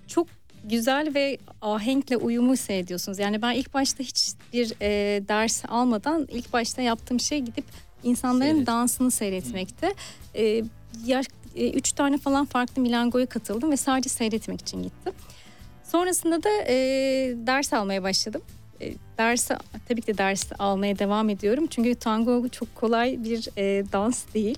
[0.07, 0.27] Çok
[0.63, 3.19] güzel ve ahenkle uyumu seyrediyorsunuz.
[3.19, 7.65] Yani ben ilk başta hiçbir e, ders almadan ilk başta yaptığım şey gidip
[8.03, 8.67] insanların Seyret.
[8.67, 9.87] dansını seyretmekti.
[10.35, 10.63] E,
[11.05, 15.13] yaş, e, üç tane falan farklı milangoya katıldım ve sadece seyretmek için gittim.
[15.93, 16.75] Sonrasında da e,
[17.47, 18.41] ders almaya başladım.
[18.81, 19.51] E, ders
[19.87, 21.67] tabii ki de ders almaya devam ediyorum.
[21.69, 24.57] Çünkü tango çok kolay bir e, dans değil.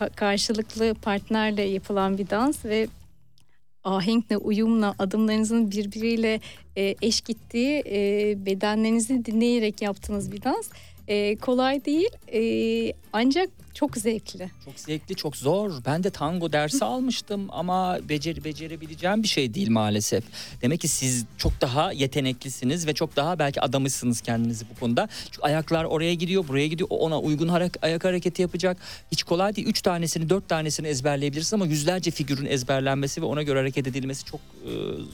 [0.00, 2.88] Ka- karşılıklı partnerle yapılan bir dans ve
[3.84, 6.40] ahenkle, uyumla, adımlarınızın birbiriyle
[6.76, 10.68] e, eş gittiği, e, bedenlerinizi dinleyerek yaptığınız bir dans.
[11.08, 14.50] E, kolay değil e, ancak çok zevkli.
[14.64, 15.72] Çok zevkli, çok zor.
[15.86, 20.24] Ben de tango dersi almıştım ama beceri becerebileceğim bir şey değil maalesef.
[20.62, 25.08] Demek ki siz çok daha yeteneklisiniz ve çok daha belki adamışsınız kendinizi bu konuda.
[25.24, 26.88] Çünkü ayaklar oraya gidiyor, buraya gidiyor.
[26.92, 28.76] Ona uygun harek- ayak hareketi yapacak.
[29.12, 29.68] Hiç kolay değil.
[29.68, 34.40] Üç tanesini, dört tanesini ezberleyebilirsiniz ama yüzlerce figürün ezberlenmesi ve ona göre hareket edilmesi çok
[34.40, 34.70] e,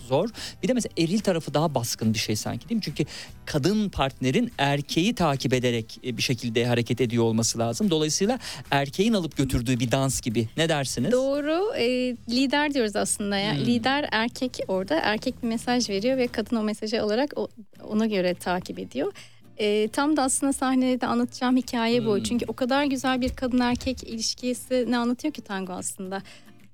[0.09, 0.29] zor.
[0.63, 2.83] Bir de mesela eril tarafı daha baskın bir şey sanki değil mi?
[2.83, 3.05] Çünkü
[3.47, 7.91] kadın partnerin erkeği takip ederek e, bir şekilde hareket ediyor olması lazım.
[7.91, 8.39] Dolayısıyla
[8.71, 10.49] erkeğin alıp götürdüğü bir dans gibi.
[10.57, 11.13] Ne dersiniz?
[11.13, 11.75] Doğru.
[11.77, 11.87] e,
[12.31, 13.37] lider diyoruz aslında.
[13.39, 13.53] ya.
[13.57, 13.65] Hmm.
[13.65, 15.01] Lider erkek orada.
[15.03, 17.49] Erkek bir mesaj veriyor ve kadın o mesajı alarak o-
[17.89, 19.13] ona göre takip ediyor.
[19.59, 22.17] E, tam da aslında sahnede de anlatacağım hikaye bu.
[22.17, 22.23] Hmm.
[22.23, 26.23] Çünkü o kadar güzel bir kadın erkek ilişkisi ne anlatıyor ki tango aslında.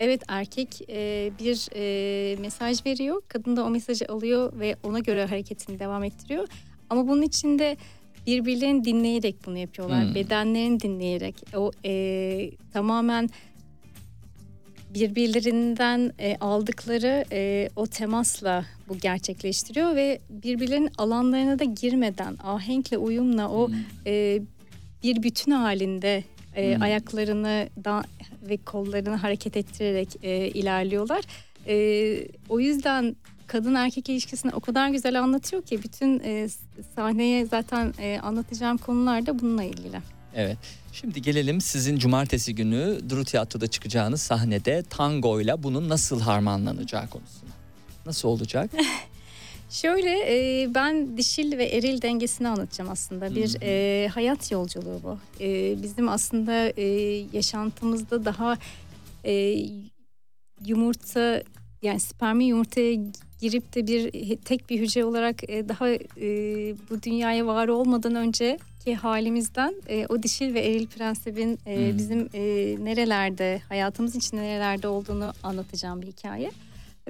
[0.01, 3.23] Evet erkek e, bir e, mesaj veriyor.
[3.29, 6.49] Kadın da o mesajı alıyor ve ona göre hareketini devam ettiriyor.
[6.91, 7.77] Ama bunun içinde
[8.29, 10.07] birbirlerini dinleyerek bunu yapıyorlar.
[10.07, 10.15] Hmm.
[10.15, 11.35] Bedenlerini dinleyerek.
[11.57, 13.31] O e, tamamen
[14.95, 23.51] birbirlerinden e, aldıkları e, o temasla bu gerçekleştiriyor ve birbirlerinin alanlarına da girmeden ahenkle uyumla
[23.51, 23.75] o Hmm.
[24.07, 24.41] e,
[25.03, 26.25] bir bütün halinde
[26.57, 26.83] e, Hmm.
[26.83, 28.03] ayaklarını da
[28.43, 31.25] ve kollarını hareket ettirerek e, ilerliyorlar.
[31.67, 31.75] E,
[32.49, 33.17] o yüzden
[33.49, 36.49] kadın erkek ilişkisini o kadar güzel anlatıyor ki bütün e,
[36.97, 40.01] sahneye zaten e, anlatacağım konular da bununla ilgili.
[40.35, 40.59] Evet.
[40.93, 47.51] Şimdi gelelim sizin cumartesi günü Duru Tiyatro'da çıkacağınız sahnede tangoyla bunun nasıl harmanlanacağı konusuna.
[48.07, 48.71] Nasıl olacak?
[49.71, 53.35] Şöyle e, ben dişil ve eril dengesini anlatacağım aslında.
[53.35, 55.19] Bir e, hayat yolculuğu bu.
[55.41, 56.85] E, bizim aslında e,
[57.33, 58.57] yaşantımızda daha
[59.25, 59.63] e,
[60.67, 61.43] yumurta
[61.83, 62.97] yani spermi yumurtaya
[63.41, 65.99] girip de bir tek bir hücre olarak e, daha e,
[66.91, 71.99] bu dünyaya var olmadan önceki halimizden e, o dişil ve eril prensibin e, Hmm.
[71.99, 72.41] bizim e,
[72.85, 76.51] nerelerde hayatımız için nerelerde olduğunu anlatacağım bir hikaye.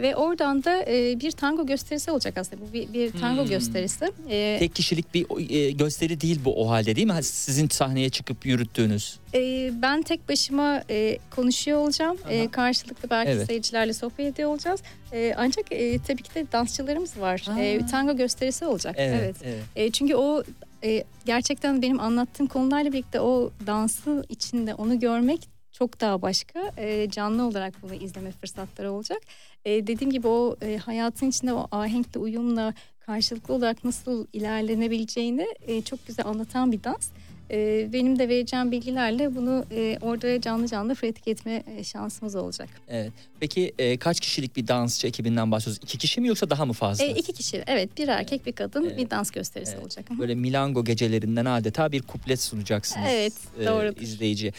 [0.02, 2.62] Ve oradan da e, bir tango gösterisi olacak aslında.
[2.68, 3.48] Bu bir, bir tango Hmm.
[3.50, 4.12] gösterisi.
[4.28, 7.22] E, Tek kişilik bir e, gösteri değil bu o halde değil mi?
[7.22, 9.18] Sizin sahneye çıkıp yürüttüğünüz.
[9.34, 12.16] e, ben tek başıma e, konuşuyor olacağım.
[12.30, 12.50] E, Aha.
[12.50, 13.46] karşılıklı belki Evet.
[13.46, 14.80] seyircilerle sohbet ediyor olacağız.
[15.12, 17.44] E, ancak e, tabii ki de dansçılarımız var.
[17.50, 17.60] Aa.
[17.60, 18.94] E, tango gösterisi olacak.
[18.98, 19.36] Evet.
[19.44, 19.62] evet.
[19.76, 20.42] E, çünkü o
[20.84, 26.72] e, gerçekten benim anlattığım konularla birlikte o dansı içinde onu görmek çok daha başka.
[26.76, 29.18] E, canlı olarak bunu izleme fırsatları olacak.
[29.64, 35.82] E, dediğim gibi o e, hayatın içinde o ahenkle uyumla karşılıklı olarak nasıl ilerlenebileceğini e,
[35.82, 37.08] çok güzel anlatan bir dans.
[37.50, 42.68] E, benim de vereceğim bilgilerle bunu e, orada canlı canlı pratik etme e, şansımız olacak.
[42.88, 43.12] evet.
[43.40, 45.80] Peki e, kaç kişilik bir dansçı ekibinden bahsediyoruz?
[45.84, 47.04] İki kişi mi yoksa daha mı fazla?
[47.04, 48.98] E, iki kişi evet bir erkek bir kadın Evet.
[48.98, 49.82] bir dans gösterisi Evet.
[49.82, 50.10] olacak.
[50.10, 50.18] Hı hı.
[50.18, 54.00] Böyle milango gecelerinden adeta bir kuplet sunacaksınız Evet, e, doğrudur.
[54.02, 54.52] izleyici.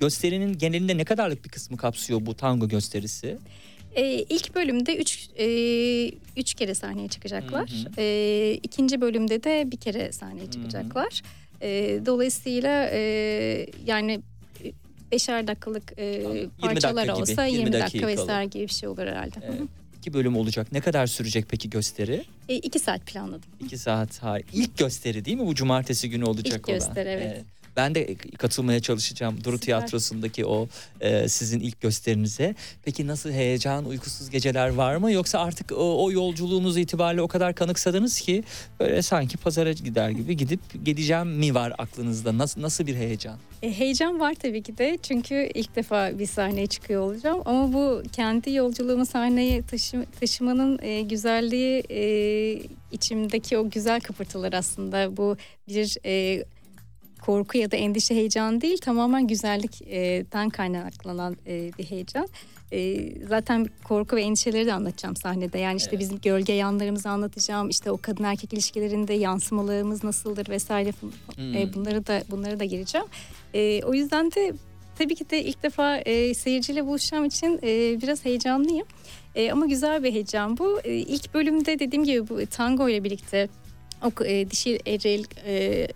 [0.00, 3.38] Gösterinin genelinde ne kadarlık bir kısmı kapsıyor bu tango gösterisi?
[3.96, 5.46] Ee, ilk bölümde üç, e,
[6.36, 7.70] üç kere sahneye çıkacaklar.
[7.70, 7.92] Hı hı.
[7.98, 11.22] Ee, ikinci bölümde de bir kere sahneye çıkacaklar.
[11.62, 14.20] Ee, dolayısıyla e, yani
[14.64, 14.72] e,
[15.12, 16.36] beşer dakikalık e, Anladım.
[16.40, 18.18] 20 parçalar dakika gibi, olsa 20 20, dakika dakikalık.
[18.18, 19.34] vesaire gibi bir şey olur herhalde.
[19.46, 19.60] Evet.
[19.98, 20.72] İki bölüm olacak.
[20.72, 22.24] Ne kadar sürecek peki gösteri?
[22.48, 23.50] E, iki saat planladım.
[23.64, 24.22] İki saat.
[24.22, 26.78] Har İlk gösteri değil mi bu cumartesi günü olacak İlk olan?
[26.78, 27.44] gösteri, evet.
[27.76, 29.64] Ben de katılmaya çalışacağım Duru Süper.
[29.64, 30.68] Tiyatrosu'ndaki o
[31.00, 32.54] e, sizin ilk gösterinize.
[32.84, 35.12] Peki nasıl heyecan, uykusuz geceler var mı?
[35.12, 38.44] Yoksa artık o, o yolculuğunuz itibariyle o kadar kanıksadınız ki
[38.80, 42.38] böyle sanki pazara gider gibi gidip gideceğim mi var aklınızda?
[42.38, 43.38] Nasıl nasıl bir heyecan?
[43.62, 47.42] E, heyecan var tabii ki de çünkü ilk defa bir sahneye çıkıyor olacağım.
[47.44, 52.00] Ama bu kendi yolculuğumu sahneye taşı, taşımanın e, güzelliği e,
[52.92, 55.16] içimdeki o güzel kıpırtılar aslında.
[55.16, 55.36] Bu
[55.68, 56.44] bir e,
[57.22, 62.28] korku ya da endişe heyecan değil tamamen güzellikten kaynaklanan e, bir heyecan.
[62.72, 65.58] E, zaten korku ve endişeleri de anlatacağım sahnede.
[65.58, 66.00] Yani işte Evet.
[66.00, 67.68] bizim gölge yanlarımızı anlatacağım.
[67.68, 70.92] İşte o kadın erkek ilişkilerinde yansımalarımız nasıldır vesaire.
[71.36, 71.54] Hmm.
[71.54, 73.06] E, bunları da bunları da gireceğim.
[73.84, 74.52] O yüzden de
[74.98, 78.86] tabii ki de ilk defa e, seyirciyle buluşacağım için e, biraz heyecanlıyım.
[79.34, 80.80] E, ama güzel bir heyecan bu.
[80.84, 83.48] E, ilk bölümde dediğim gibi bu tango ile birlikte
[84.04, 85.88] o e, dişil eril e,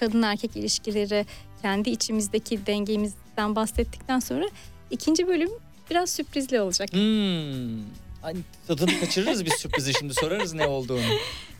[0.00, 1.26] kadın erkek ilişkileri
[1.62, 4.44] kendi içimizdeki dengemizden bahsettikten sonra
[4.90, 5.50] ikinci bölüm
[5.90, 6.92] biraz sürprizli olacak.
[6.92, 7.84] Hmm.
[8.22, 11.00] Hani tadını kaçırırız bir sürprizi şimdi sorarız ne olduğunu.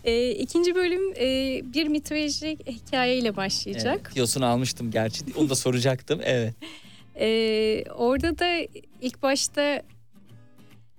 [0.04, 4.00] E, ikinci bölüm e, bir mitolojik hikayeyle başlayacak.
[4.04, 5.24] Evet, tiyosunu almıştım gerçi.
[5.36, 6.20] Onu da soracaktım.
[6.24, 6.54] Evet.
[7.20, 8.68] Ee, orada da
[9.00, 9.82] ilk başta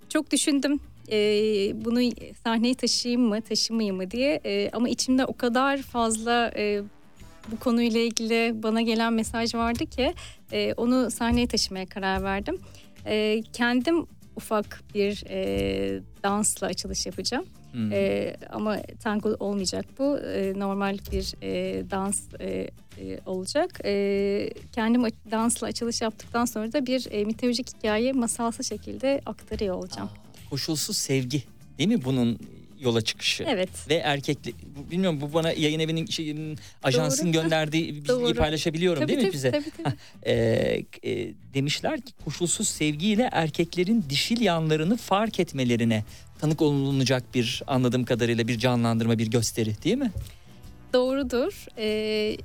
[0.09, 0.79] çok düşündüm.
[1.11, 2.11] Ee, bunu
[2.43, 4.41] sahneye taşıyayım mı, taşımayayım mı diye.
[4.45, 6.81] Ee, ama içimde o kadar fazla e,
[7.51, 10.13] bu konuyla ilgili bana gelen mesaj vardı ki
[10.51, 12.59] e, onu sahneye taşımaya karar verdim.
[13.05, 17.45] E, kendim ufak bir e, dansla açılış yapacağım.
[17.71, 17.91] Hmm.
[17.91, 20.17] E, ama tango olmayacak bu.
[20.17, 23.79] E, normal bir e, dans e, e, olacak.
[23.85, 30.09] E, kendim dansla açılış yaptıktan sonra da bir e, mitolojik hikaye masalsı şekilde aktarıyor olacağım.
[30.09, 31.43] Aa, koşulsuz sevgi
[31.77, 32.39] değil mi bunun
[32.81, 33.43] yola çıkışı?
[33.47, 33.69] Evet.
[33.89, 34.53] Ve erkekli
[34.91, 37.41] bilmiyorum bu bana yayın evinin şeyin ajansın Doğru.
[37.43, 38.33] gönderdiği bilgiyi Doğru.
[38.35, 39.51] paylaşabiliyorum Tabii değil mi tabii, bize?
[39.51, 39.95] tabii tabii.
[40.25, 46.03] Ee, e, demişler ki koşulsuz sevgiyle erkeklerin dişil yanlarını fark etmelerine
[46.39, 50.11] tanık olunacak bir anladığım kadarıyla bir canlandırma bir gösteri değil mi?
[50.93, 51.65] Doğrudur.
[51.77, 52.37] E,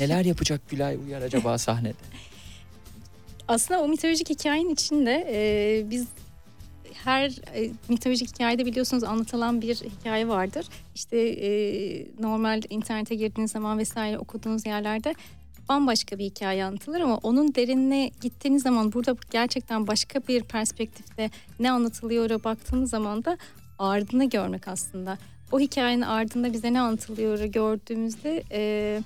[0.00, 1.94] Neler yapacak Gülay Uyar acaba sahnede?
[3.48, 6.06] aslında o mitolojik hikayenin içinde e, biz
[6.94, 10.66] her e, mitolojik hikayede biliyorsunuz anlatılan bir hikaye vardır.
[10.94, 11.48] İşte e,
[12.20, 15.14] normal internete girdiğiniz zaman vesaire okuduğunuz yerlerde
[15.68, 21.70] bambaşka bir hikaye anlatılır ama onun derinine gittiğiniz zaman burada gerçekten başka bir perspektifte ne
[21.70, 23.38] anlatılıyor baktığınız zaman da
[23.78, 25.18] ardını görmek aslında.
[25.52, 29.00] O hikayenin ardında bize ne anlatılıyor gördüğümüzde e,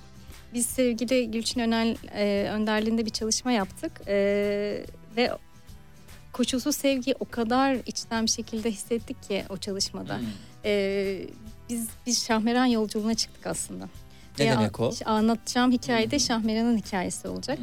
[0.53, 4.15] biz sevgili Gülçin Önel e, önderliğinde bir çalışma yaptık E,
[5.17, 5.31] ve
[6.41, 10.17] koşulsuz sevgiyi o kadar içten bir şekilde hissettik ki o çalışmada.
[10.17, 10.25] Hmm.
[10.65, 11.27] E,
[11.69, 13.89] biz biz Şahmeran yolculuğuna çıktık aslında.
[14.39, 14.91] Ne Ve demek o?
[15.05, 17.59] Anlatacağım hikayede Şahmeran'ın hikayesi olacak.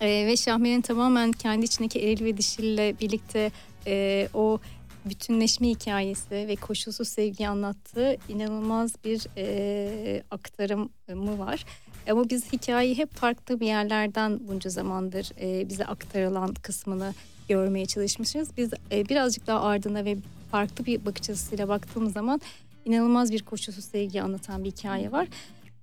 [0.00, 3.50] Ee, ve Şahmeran tamamen kendi içindeki eril ve dişille birlikte
[3.86, 4.58] e, o
[5.04, 11.64] bütünleşme hikayesi ve koşulsuz sevgiyi anlattığı inanılmaz bir e, aktarımı var.
[12.10, 17.14] Ama biz hikayeyi hep farklı bir yerlerden bunca zamandır e, bize aktarılan kısmını
[17.50, 18.48] görmeye çalışmışız.
[18.56, 20.16] Biz e, birazcık daha ardına ve
[20.50, 22.40] farklı bir bakış açısıyla baktığımız zaman
[22.84, 25.28] inanılmaz bir koşulsuz sevgiyi anlatan bir hikaye var.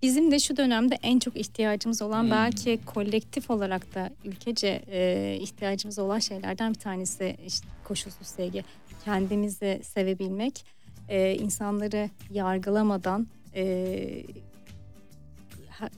[0.02, 2.32] Bizim de şu dönemde en çok ihtiyacımız olan Hmm.
[2.32, 8.64] belki kolektif olarak da ülkece e, ihtiyacımız olan şeylerden bir tanesi işte koşulsuz sevgi.
[9.06, 10.66] Kendimizi sevebilmek,
[11.10, 14.24] e, insanları yargılamadan, e,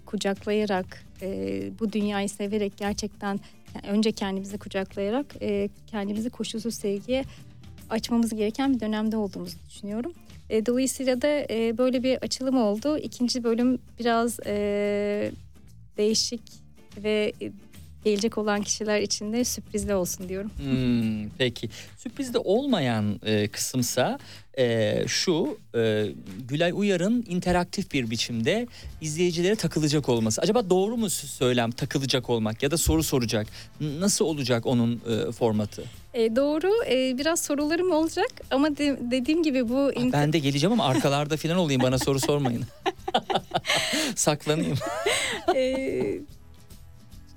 [0.05, 1.27] kucaklayarak, e,
[1.79, 3.39] bu dünyayı severek gerçekten
[3.87, 7.23] önce kendimizi kucaklayarak e, kendimizi koşulsuz sevgiye
[7.89, 10.13] açmamız gereken bir dönemde olduğumuzu düşünüyorum.
[10.49, 12.97] E, dolayısıyla da e, böyle bir açılım oldu.
[12.97, 15.31] İkinci bölüm biraz e,
[15.97, 16.41] değişik
[16.97, 17.33] ve
[18.03, 20.51] gelecek olan kişiler için de sürprizli olsun diyorum.
[20.57, 21.69] Hmm, peki.
[21.97, 24.19] Sürprizde olmayan e, kısımsa
[24.57, 26.05] e, şu e,
[26.47, 28.67] Gülay Uyar'ın interaktif bir biçimde
[29.01, 30.41] izleyicilere takılacak olması.
[30.41, 33.47] Acaba doğru mu söylem takılacak olmak ya da soru soracak?
[33.99, 35.83] Nasıl olacak onun e, formatı?
[36.13, 40.73] E, doğru e, biraz sorularım olacak ama de- dediğim gibi bu Ah, ben de geleceğim
[40.73, 42.63] ama arkalarda falan olayım bana soru sormayın.
[44.15, 44.77] Saklanayım.
[45.55, 46.19] e,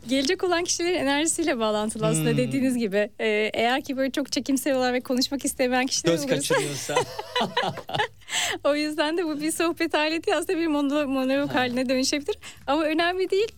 [0.08, 2.36] gelecek olan kişilerin enerjisiyle bağlantılı aslında Hmm.
[2.36, 3.10] dediğiniz gibi.
[3.18, 6.94] E, eğer ki böyle çok çekimseviyorlar ve konuşmak istemeyen kişiler Göz olursa kaçırıyorsa.
[8.64, 12.36] o yüzden de bu bir sohbet değil aslında bir monolog, monolog haline dönüşebilir.
[12.66, 13.48] Ama önemli değil.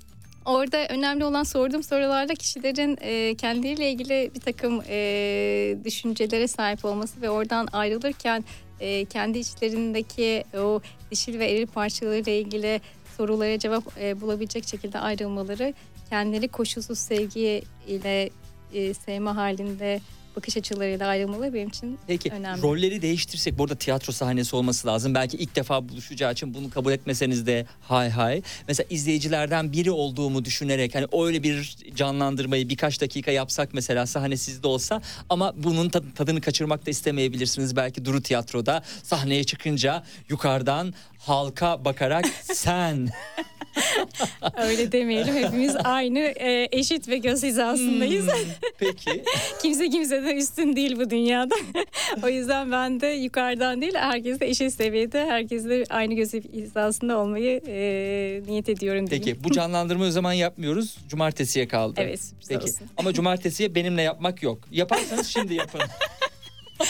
[0.45, 7.23] Orada önemli olan sorduğum sorularla kişilerin e, kendileriyle ilgili bir takım e, düşüncelere sahip olması
[7.23, 8.45] ve oradan ayrılırken
[8.81, 10.81] e, kendi içlerindeki o
[11.11, 12.81] dişil ve eril parçalarıyla ilgili
[13.17, 15.75] sorulara cevap e, bulabilecek şekilde ayrılmaları
[16.11, 18.31] kendileri koşulsuz sevgi ile
[18.75, 20.01] e, sevme halinde
[20.37, 22.63] bakış açılarıyla ayrılmaları benim için Peki Önemli.
[22.63, 25.15] rolleri değiştirsek burada tiyatro sahnesi olması lazım.
[25.15, 28.43] Belki ilk defa buluşacağı için bunu kabul etmeseniz de hay hay.
[28.69, 34.67] Mesela izleyicilerden biri olduğumu düşünerek hani öyle bir canlandırmayı birkaç dakika yapsak mesela sahne sizde
[34.67, 37.77] olsa ama bunun tad- tadını kaçırmak da istemeyebilirsiniz.
[37.77, 40.95] Belki Duru Tiyatro'da sahneye çıkınca yukarıdan
[41.27, 43.09] halka bakarak sen
[44.57, 45.35] Öyle demeyelim.
[45.35, 48.27] Hepimiz aynı e, eşit ve göz hizasındayız.
[48.27, 48.33] Hmm,
[48.79, 49.25] Peki.
[49.63, 51.55] Kimse kimseden üstün değil bu dünyada.
[52.23, 58.43] o yüzden ben de yukarıdan değil herkesle eşit seviyede herkesle aynı göz hizasında olmayı e,
[58.47, 59.25] niyet ediyorum diyeyim.
[59.27, 60.97] Peki bu canlandırma o zaman yapmıyoruz.
[61.09, 62.01] Cumartesiye kaldı.
[62.05, 62.63] Evet Peki.
[62.65, 62.87] olsun.
[62.97, 64.59] Ama cumartesiye benimle yapmak yok.
[64.73, 65.81] Yaparsanız şimdi yapın.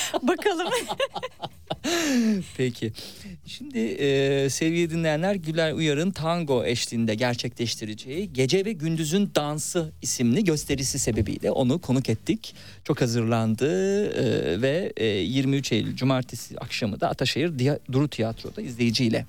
[0.23, 0.73] Bakalım.
[2.57, 2.93] Peki.
[3.47, 10.99] Şimdi e, sevgili dinleyenler Güler Uyar'ın tango eşliğinde gerçekleştireceği Gece ve Gündüz'ün Dansı isimli gösterisi
[10.99, 12.55] sebebiyle onu konuk ettik.
[12.85, 13.67] Çok hazırlandı
[14.07, 17.53] e, ve e, 23 Eylül Cumartesi akşamı da Ataşehir
[17.93, 19.27] Duru Tiyatro'da izleyiciyle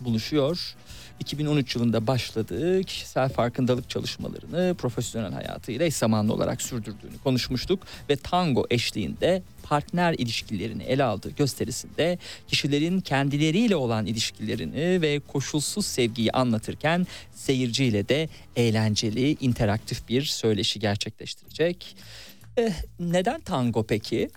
[0.00, 0.74] buluşuyor.
[1.20, 8.66] 2013 yılında başladığı kişisel farkındalık çalışmalarını profesyonel hayatıyla eş zamanlı olarak sürdürdüğünü konuşmuştuk ve tango
[8.70, 18.08] eşliğinde partner ilişkilerini ele aldığı gösterisinde kişilerin kendileriyle olan ilişkilerini ve koşulsuz sevgiyi anlatırken seyirciyle
[18.08, 21.96] de eğlenceli, interaktif bir söyleşi gerçekleştirecek.
[22.56, 24.30] Eh, neden tango peki?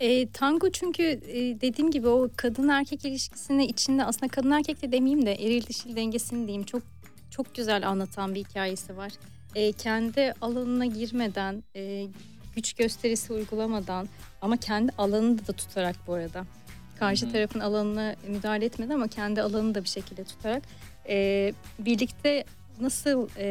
[0.00, 4.92] E, tango çünkü e, dediğim gibi o kadın erkek ilişkisini içinde aslında kadın erkek de
[4.92, 6.82] demeyeyim de eril dişil dengesini diyeyim çok
[7.30, 9.12] çok güzel anlatan bir hikayesi var.
[9.54, 12.06] E, kendi alanına girmeden e,
[12.56, 14.08] güç gösterisi uygulamadan
[14.42, 16.44] ama kendi alanını da tutarak bu arada
[16.98, 17.32] karşı Hı hı.
[17.32, 20.62] tarafın alanına müdahale etmeden ama kendi alanını da bir şekilde tutarak
[21.08, 22.44] e, birlikte
[22.80, 23.46] nasıl e,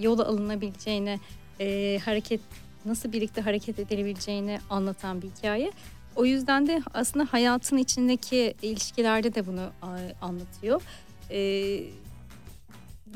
[0.00, 1.20] yola alınabileceğini
[1.60, 2.40] e, hareket
[2.84, 5.72] nasıl birlikte hareket edilebileceğini anlatan bir hikaye.
[6.16, 9.70] O yüzden de aslında hayatın içindeki ilişkilerde de bunu
[10.20, 10.82] anlatıyor.
[11.30, 11.80] Ee,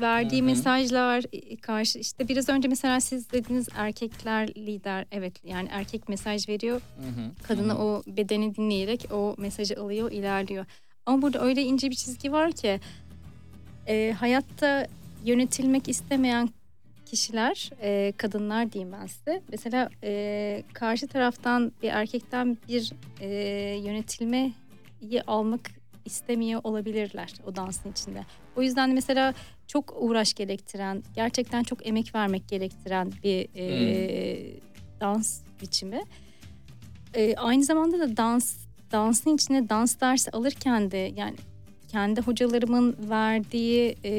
[0.01, 0.45] verdiği Hı hı.
[0.45, 6.49] mesajlar e, karşı işte biraz önce mesela siz dediniz erkekler lider evet yani erkek mesaj
[6.49, 6.81] veriyor
[7.43, 10.65] kadını o bedeni dinleyerek o mesajı alıyor ilerliyor.
[11.05, 12.79] Ama burada öyle ince bir çizgi var ki
[13.87, 14.87] e, hayatta
[15.25, 16.49] yönetilmek istemeyen
[17.07, 19.41] kişiler e, kadınlar diyeyim ben size.
[19.51, 23.27] Mesela e, karşı taraftan bir erkekten bir e,
[23.77, 24.53] yönetilmeyi
[25.27, 25.61] almak
[26.05, 28.25] istemiyor olabilirler o dansın içinde.
[28.55, 29.33] O yüzden de mesela
[29.67, 34.59] çok uğraş gerektiren, gerçekten çok emek vermek gerektiren bir e,
[35.01, 36.01] dans biçimi.
[37.13, 38.57] E, aynı zamanda da dans
[38.91, 41.35] dansın içine dans dersi alırken de yani
[41.87, 44.13] kendi hocalarımın verdiği e,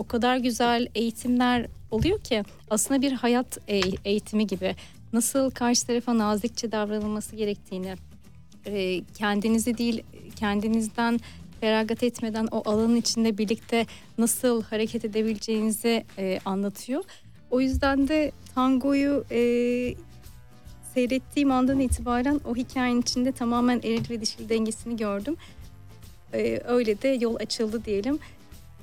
[0.00, 4.76] o kadar güzel eğitimler oluyor ki aslında bir hayat e- eğitimi gibi
[5.12, 7.96] nasıl karşı tarafa nazikçe davranılması gerektiğini
[8.66, 10.02] e, kendinizi değil
[10.36, 11.20] kendinizden
[11.60, 13.86] feragat etmeden o alanın içinde birlikte
[14.18, 17.04] nasıl hareket edebileceğinizi e, anlatıyor.
[17.50, 19.24] O yüzden de tangoyu
[20.94, 25.36] seyrettiğim andan itibaren o hikayenin içinde tamamen eril ve dişil dengesini gördüm.
[26.34, 28.18] E, öyle de yol açıldı diyelim.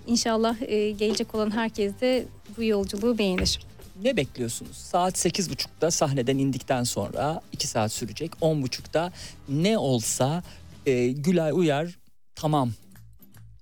[0.07, 2.25] İnşallah e, gelecek olan herkes de
[2.57, 3.59] bu yolculuğu beğenir.
[4.03, 4.77] Ne bekliyorsunuz?
[4.77, 8.31] Saat 8.30'da sahneden indikten sonra 2 saat sürecek.
[8.41, 9.11] 10.30'da
[9.49, 10.43] ne olsa
[10.85, 11.97] e, Gülay Uyar
[12.35, 12.71] tamam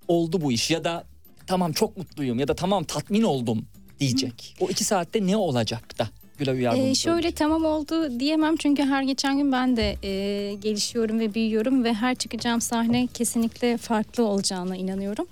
[0.08, 1.04] oldu bu iş ya da
[1.46, 3.66] tamam çok mutluyum ya da tamam tatmin oldum
[4.00, 4.56] diyecek.
[4.60, 7.36] O 2 saatte ne olacak da Gülay Uyar Ee, şöyle söyleyecek?
[7.36, 12.14] tamam oldu diyemem çünkü her geçen gün ben de e, gelişiyorum ve büyüyorum ve her
[12.14, 15.26] çıkacağım sahne kesinlikle farklı olacağına inanıyorum.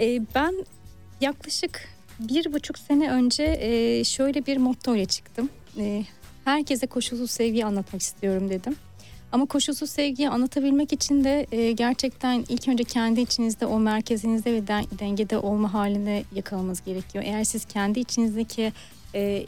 [0.00, 0.64] E, ben
[1.20, 1.88] yaklaşık
[2.20, 5.48] bir buçuk sene önce e, şöyle bir motto ile çıktım.
[5.78, 6.04] E,
[6.44, 8.76] herkese koşulsuz sevgiyi anlatmak istiyorum dedim.
[9.32, 14.66] Ama koşulsuz sevgiyi anlatabilmek için de e, gerçekten ilk önce kendi içinizde o merkezinizde ve
[14.66, 17.24] den- dengede olma haline yakalamanız gerekiyor.
[17.26, 18.72] Eğer siz kendi içinizdeki
[19.14, 19.46] e,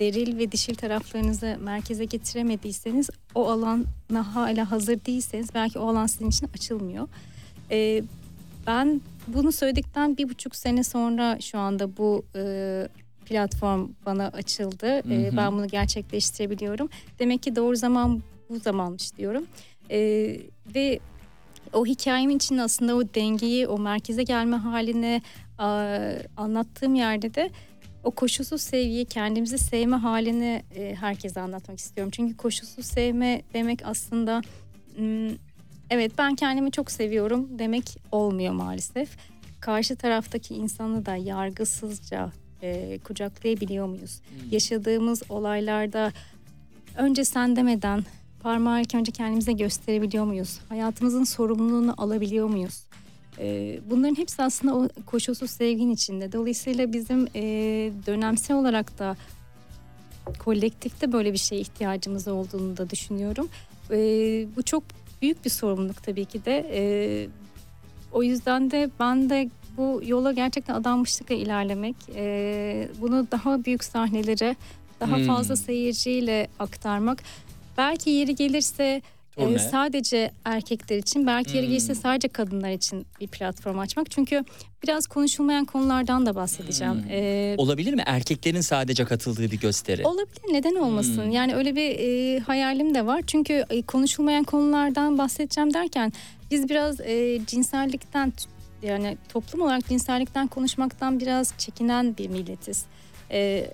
[0.00, 6.28] deril ve dişil taraflarınızı merkeze getiremediyseniz o alana hala hazır değilseniz belki o alan sizin
[6.28, 7.08] için açılmıyor.
[7.70, 8.02] Ee,
[8.66, 12.88] ben bunu söyledikten bir buçuk sene sonra şu anda bu e,
[13.24, 14.96] platform bana açıldı.
[14.96, 15.36] Hı.
[15.36, 16.88] ben bunu gerçekleştirebiliyorum.
[17.18, 19.46] Demek ki doğru zaman bu zamanmış diyorum.
[19.90, 20.40] Ee,
[20.74, 20.98] ve
[21.72, 25.22] o hikayemin içinde aslında o dengeyi, o merkeze gelme haline
[25.58, 25.98] a,
[26.36, 27.50] anlattığım yerde de
[28.04, 32.10] o koşulsuz sevgiyi, kendimizi sevme halini e, herkese anlatmak istiyorum.
[32.16, 34.42] Çünkü koşulsuz sevme demek aslında
[34.96, 35.28] hmm,
[35.90, 39.16] evet ben kendimi çok seviyorum demek olmuyor maalesef.
[39.60, 42.32] Karşı taraftaki insanı da yargısızca
[42.62, 44.20] e, kucaklayabiliyor muyuz?
[44.50, 46.12] Yaşadığımız olaylarda
[46.96, 48.04] önce sen demeden
[48.42, 50.60] parmağı ilk önce kendimize gösterebiliyor muyuz?
[50.68, 52.84] Hayatımızın sorumluluğunu alabiliyor muyuz?
[53.38, 56.32] Ee, bunların hepsi aslında o koşulsuz sevginin içinde.
[56.32, 57.42] Dolayısıyla bizim e,
[58.06, 59.16] dönemsel olarak da
[60.38, 63.48] kolektifte böyle bir şeye ihtiyacımız olduğunu da düşünüyorum.
[63.90, 64.82] Ee, bu çok
[65.24, 66.66] büyük bir sorumluluk tabii ki de.
[66.72, 67.28] Ee,
[68.12, 74.56] o yüzden de ben de bu yola gerçekten adanmışlıkla ilerlemek, e, bunu daha büyük sahnelere,
[75.00, 75.26] daha Hmm.
[75.26, 77.22] fazla seyirciyle aktarmak.
[77.78, 79.02] Belki yeri gelirse
[79.36, 79.54] Turne.
[79.54, 81.70] Ee, sadece erkekler için belki yeri Hmm.
[81.70, 84.10] gelirse sadece kadınlar için bir platform açmak.
[84.10, 84.44] Çünkü
[84.82, 86.94] biraz konuşulmayan konulardan da bahsedeceğim.
[86.94, 87.10] Hmm.
[87.10, 88.02] Ee, Olabilir mi?
[88.06, 90.06] Erkeklerin sadece katıldığı bir gösteri.
[90.06, 91.24] Olabilir neden olmasın?
[91.24, 91.30] Hmm.
[91.30, 93.22] Yani öyle bir e, hayalim de var.
[93.26, 96.12] Çünkü e, konuşulmayan konulardan bahsedeceğim derken
[96.50, 98.32] biz biraz e, cinsellikten
[98.82, 102.84] yani toplum olarak cinsellikten konuşmaktan biraz çekinen bir milletiz.
[103.30, 103.66] E,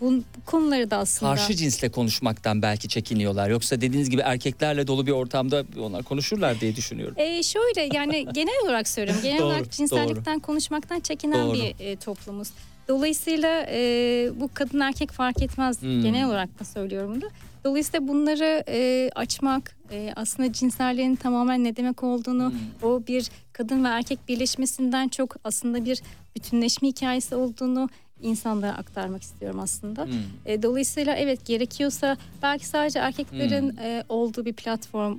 [0.00, 3.50] bu, bu konuları da aslında Karşı cinsle konuşmaktan belki çekiniyorlar.
[3.50, 7.14] Yoksa dediğiniz gibi erkeklerle dolu bir ortamda onlar konuşurlar diye düşünüyorum.
[7.18, 9.22] E, şöyle yani genel olarak söylüyorum.
[9.22, 11.54] Genel Doğru, olarak cinsellikten konuşmaktan çekinen Doğru.
[11.54, 12.48] bir e, toplumuz.
[12.88, 15.82] Dolayısıyla e, bu kadın erkek fark etmez.
[15.82, 16.02] Hmm.
[16.02, 17.30] Genel olarak da söylüyorum bunu.
[17.64, 22.58] Dolayısıyla bunları e, açmak, e, aslında cinselliğin tamamen ne demek olduğunu, Hmm.
[22.90, 26.02] o bir kadın ve erkek birleşmesinden çok aslında bir
[26.36, 27.88] bütünleşme hikayesi olduğunu
[28.24, 30.04] insanlara aktarmak istiyorum aslında.
[30.04, 30.12] Hmm.
[30.46, 33.78] E, dolayısıyla evet gerekiyorsa belki sadece erkeklerin Hmm.
[33.78, 35.18] e, olduğu bir platform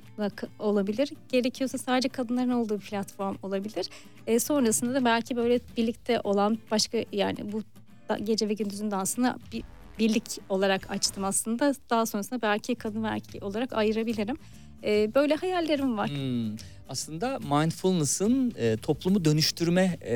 [0.60, 1.10] olabilir.
[1.32, 3.86] Gerekiyorsa sadece kadınların olduğu bir platform olabilir.
[4.28, 7.62] E, sonrasında da belki böyle birlikte olan başka yani bu
[8.10, 9.64] da- gece ve gündüzün dansını bir
[10.00, 11.74] birlik olarak açtım aslında.
[11.90, 14.36] Daha sonrasında belki kadın ve erkek olarak ayırabilirim.
[14.84, 16.10] E, böyle hayallerim var.
[16.10, 16.56] Hmm.
[16.90, 20.16] Aslında mindfulness'ın e, toplumu dönüştürme e,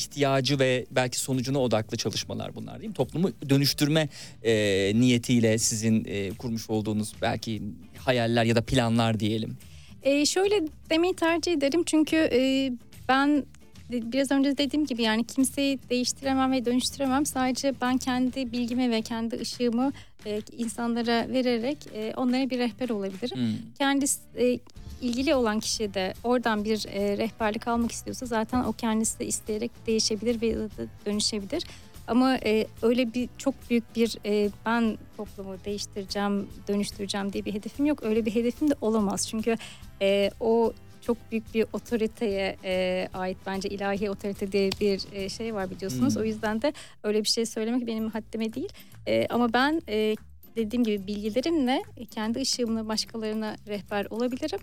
[0.00, 2.94] ihtiyacı ve belki sonucuna odaklı çalışmalar bunlar değil mi?
[2.94, 4.08] Toplumu dönüştürme
[4.42, 4.52] e,
[4.94, 7.62] niyetiyle sizin e, kurmuş olduğunuz belki
[7.98, 9.56] hayaller ya da planlar diyelim.
[10.02, 12.72] E, şöyle demeyi tercih ederim çünkü e,
[13.08, 13.44] ben
[13.90, 17.26] biraz önce dediğim gibi yani kimseyi değiştiremem ve dönüştüremem.
[17.26, 19.92] Sadece ben kendi bilgimi ve kendi ışığımı
[20.26, 23.36] e, insanlara vererek e, onlara bir rehber olabilirim.
[23.36, 23.72] Hmm.
[23.78, 24.58] Kendisi e,
[25.00, 29.70] ilgili olan kişi de oradan bir e, rehberlik almak istiyorsa zaten o kendisi de isteyerek
[29.86, 30.68] değişebilir ve
[31.06, 31.64] dönüşebilir.
[32.08, 37.86] Ama e, öyle bir çok büyük bir e, ben toplumu değiştireceğim, dönüştüreceğim diye bir hedefim
[37.86, 38.02] yok.
[38.02, 39.28] Öyle bir hedefim de olamaz.
[39.28, 39.56] Çünkü
[40.02, 45.54] e, o çok büyük bir otoriteye e, ait bence ilahi otorite diye bir e, şey
[45.54, 46.14] var biliyorsunuz.
[46.14, 46.22] Hmm.
[46.22, 46.72] O yüzden de
[47.02, 48.68] öyle bir şey söylemek benim haddime değil.
[49.06, 50.16] E, ama ben e,
[50.56, 54.60] dediğim gibi bilgilerimle kendi ışığımla başkalarına rehber olabilirim.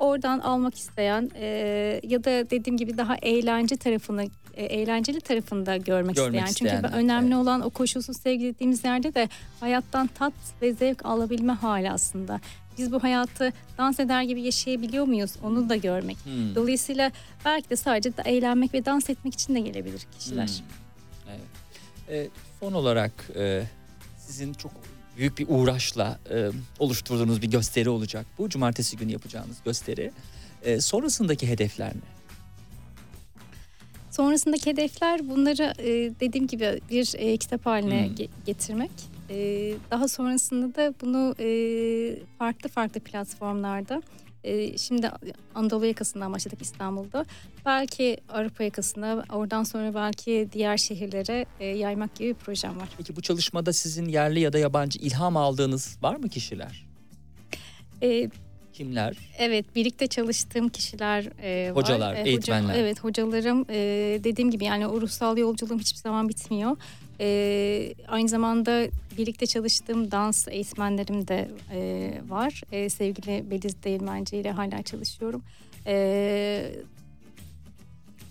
[0.00, 1.46] Oradan almak isteyen e,
[2.02, 4.24] ya da dediğim gibi daha eğlence tarafını
[4.54, 6.54] e, eğlenceli tarafında görmek, Görmek isteyen.
[6.54, 7.42] Çünkü isteyenler, önemli evet.
[7.42, 9.28] olan o koşulsuz sevgi dediğimiz yerde de
[9.60, 10.32] hayattan tat
[10.62, 12.40] ve zevk alabilme hali aslında.
[12.78, 15.32] Biz bu hayatı dans eder gibi yaşayabiliyor muyuz?
[15.42, 16.16] Onu da görmek.
[16.24, 16.54] Hmm.
[16.54, 17.10] Dolayısıyla
[17.44, 20.48] belki de sadece da eğlenmek ve dans etmek için de gelebilir kişiler.
[20.48, 21.34] Hmm.
[22.08, 22.28] Evet.
[22.28, 22.28] E,
[22.60, 23.62] son olarak e,
[24.18, 24.72] sizin çok
[25.16, 26.48] büyük bir uğraşla e,
[26.78, 28.26] oluşturduğunuz bir gösteri olacak.
[28.38, 30.12] Bu cumartesi günü yapacağınız gösteri.
[30.62, 32.00] E, sonrasındaki hedefler ne?
[34.10, 38.14] Sonrasındaki hedefler bunları e, dediğim gibi bir e, kitap haline Hmm.
[38.14, 38.90] ge- getirmek.
[39.30, 39.36] E,
[39.90, 41.48] daha sonrasında da bunu e,
[42.38, 44.02] farklı farklı platformlarda
[44.44, 45.10] e, şimdi
[45.54, 47.24] Anadolu yakasından başladık İstanbul'da.
[47.66, 52.88] Belki Avrupa yakasına oradan sonra belki diğer şehirlere e, yaymak gibi bir projem var.
[52.98, 56.86] Peki bu çalışmada sizin yerli ya da yabancı ilham aldığınız var mı kişiler?
[58.02, 58.30] E,
[58.72, 59.16] Kimler?
[59.38, 61.76] Evet, birlikte çalıştığım kişiler e, var.
[61.76, 62.74] Hocalar, E, eğitmenler.
[62.74, 63.66] evet, hocalarım.
[63.70, 63.74] E,
[64.24, 66.76] dediğim gibi yani o ruhsal yolculuğum hiçbir zaman bitmiyor.
[67.20, 68.86] E, aynı zamanda
[69.18, 72.62] birlikte çalıştığım dans eğitmenlerim de e, var.
[72.72, 75.42] E, sevgili Beliz Değirmenci ile hala çalışıyorum.
[75.86, 76.72] E,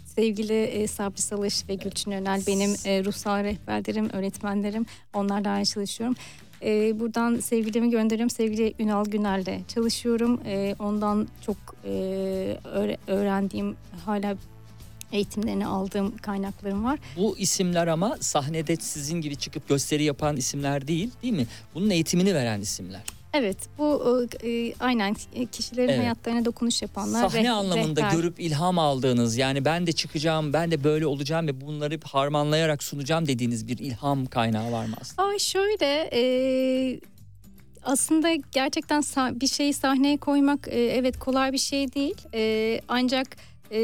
[0.06, 4.86] sevgili e, Sabri Salış ve Gülçin Önel benim e, ruhsal rehberlerim, öğretmenlerim.
[5.14, 6.16] Onlarla aynı çalışıyorum.
[6.62, 8.30] E, buradan sevgilimi gönderiyorum.
[8.30, 10.42] Sevgili Ünal Günel'le çalışıyorum.
[10.46, 11.90] E, ondan çok e,
[12.64, 13.76] öğre- öğrendiğim
[14.06, 14.36] hala
[15.12, 17.00] eğitimlerini aldığım kaynaklarım var.
[17.18, 21.48] Bu isimler ama sahnede sizin gibi çıkıp gösteri yapan isimler değil değil mi?
[21.76, 23.02] Bunun eğitimini veren isimler.
[23.34, 25.16] Evet bu e, aynen
[25.52, 26.00] kişilerin Evet.
[26.00, 27.30] hayatlarına dokunuş yapanlar.
[27.30, 28.12] Sahne reh- anlamında rehber.
[28.12, 33.28] görüp ilham aldığınız yani ben de çıkacağım ben de böyle olacağım ve bunları harmanlayarak sunacağım
[33.28, 35.28] dediğiniz bir ilham kaynağı var mı aslında?
[35.28, 37.00] Aa şöyle e,
[37.84, 39.04] aslında gerçekten
[39.42, 42.16] bir şeyi sahneye koymak e, evet kolay bir şey değil.
[42.34, 43.38] E, ancak
[43.72, 43.80] e,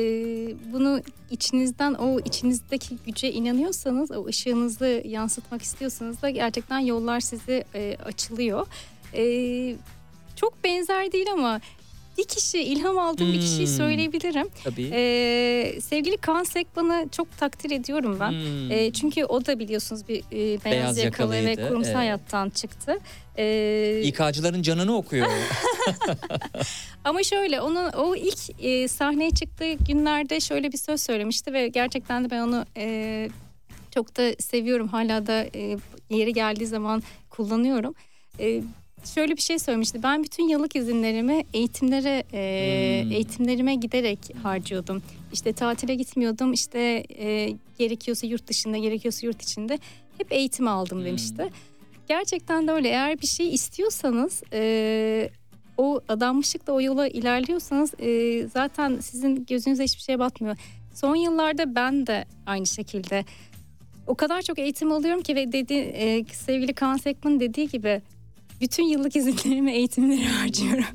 [0.74, 7.98] bunu içinizden o içinizdeki güce inanıyorsanız o ışığınızı yansıtmak istiyorsanız da gerçekten yollar size e,
[8.06, 8.68] açılıyor.
[9.14, 9.76] E,
[10.36, 11.62] çok benzer değil ama
[12.18, 13.76] bir kişi ilham aldığım bir kişiyi Hmm.
[13.78, 14.48] söyleyebilirim.
[14.64, 14.90] Tabii.
[14.94, 18.32] E, sevgili Kaan Sekban'ı çok takdir ediyorum ben.
[18.32, 18.72] Hmm.
[18.72, 21.96] E, çünkü o da biliyorsunuz bir e, beyaz, Beyaz yakalı ve kurumsal evet.
[21.96, 23.00] hayattan çıktı.
[23.38, 25.28] E, İK'cıların canını okuyor.
[27.04, 32.24] ama şöyle onun o ilk e, sahneye çıktığı günlerde şöyle bir söz söylemişti ve gerçekten
[32.26, 33.30] de ben onu e,
[33.94, 34.88] çok da seviyorum.
[34.88, 35.78] Hala da e,
[36.10, 37.96] yeri geldiği zaman kullanıyorum.
[38.40, 38.62] E,
[39.14, 40.04] şöyle bir şey söylemişti.
[40.04, 43.12] Ben bütün yıllık izinlerimi eğitimlere e, Hmm.
[43.12, 45.02] eğitimlerime giderek harcıyordum.
[45.34, 46.54] İşte tatile gitmiyordum.
[46.54, 49.80] İşte e, gerekiyorsa yurt dışında, gerekiyorsa yurt içinde
[50.18, 51.06] hep eğitim aldım Hmm.
[51.06, 51.50] demişti.
[52.08, 52.88] Gerçekten de öyle.
[52.90, 55.30] Eğer bir şey istiyorsanız e,
[55.78, 60.56] o adanmışlıkla o yola ilerliyorsanız e, zaten sizin gözünüze hiçbir şey batmıyor.
[60.94, 63.26] Son yıllarda ben de aynı şekilde
[64.08, 68.02] o kadar çok eğitim alıyorum ki ve dedi e, sevgili Kaan Sekman dediği gibi
[68.62, 70.86] bütün yıllık izinlerimi eğitimlere harcıyorum.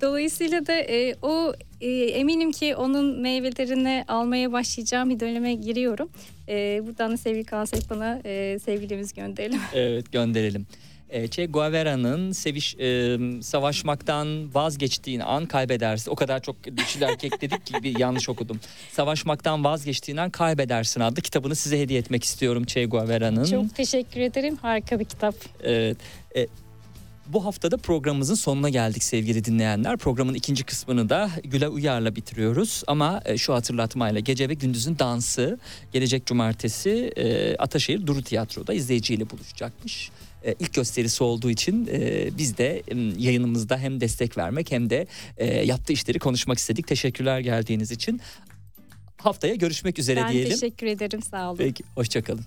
[0.00, 6.10] Dolayısıyla da e, o e, eminim ki onun meyvelerini almaya başlayacağım bir döneme giriyorum.
[6.48, 9.60] E, buradan da sevgili Kaan Sekman'a e, sevgilimizi gönderelim.
[9.74, 10.66] Evet gönderelim.
[11.10, 16.10] E, Che Guevara'nın seviş e, savaşmaktan vazgeçtiğin an kaybedersin.
[16.10, 18.60] O kadar çok dişil erkek dedik ki bir yanlış okudum.
[18.92, 23.44] Savaşmaktan vazgeçtiğin an kaybedersin adlı kitabını size hediye etmek istiyorum Che Guevara'nın.
[23.44, 24.56] Çok teşekkür ederim.
[24.56, 25.34] Harika bir kitap.
[25.62, 25.96] Evet.
[26.36, 26.46] E,
[27.32, 29.96] bu haftada programımızın sonuna geldik sevgili dinleyenler.
[29.96, 32.82] Programın ikinci kısmını da Güle Uyar'la bitiriyoruz.
[32.86, 35.58] Ama e, şu hatırlatmayla gece ve gündüzün dansı
[35.92, 40.10] gelecek cumartesi e, Ataşehir Duru Tiyatro'da izleyiciyle buluşacakmış.
[40.44, 42.82] E, ilk gösterisi olduğu için e, biz de
[43.18, 46.86] yayınımızda hem destek vermek hem de e, yaptığı işleri konuşmak istedik.
[46.86, 48.20] Teşekkürler geldiğiniz için.
[49.16, 50.50] Haftaya görüşmek üzere ben diyelim.
[50.50, 51.22] teşekkür ederim.
[51.22, 51.56] Sağ olun.
[51.56, 52.44] Peki hoşçakalın.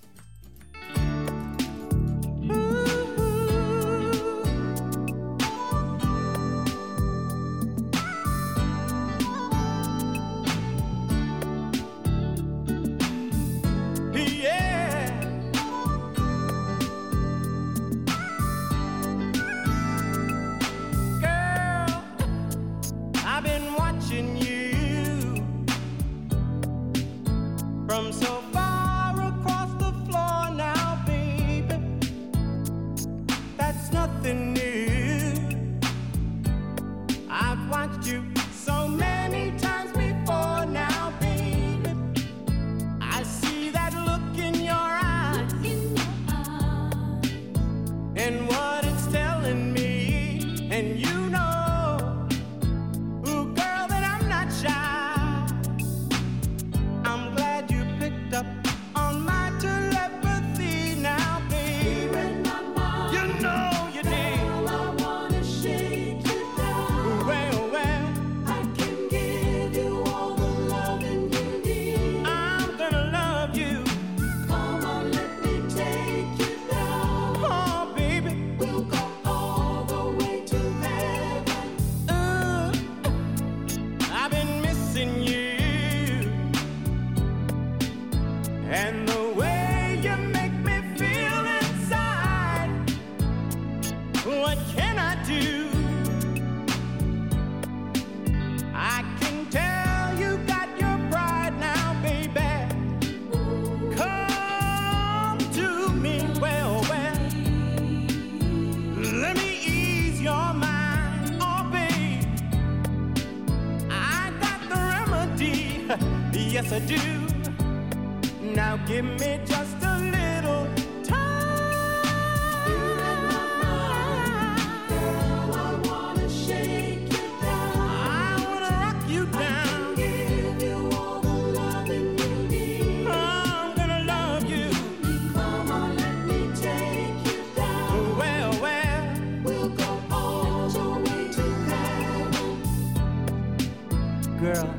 [144.54, 144.72] Girl,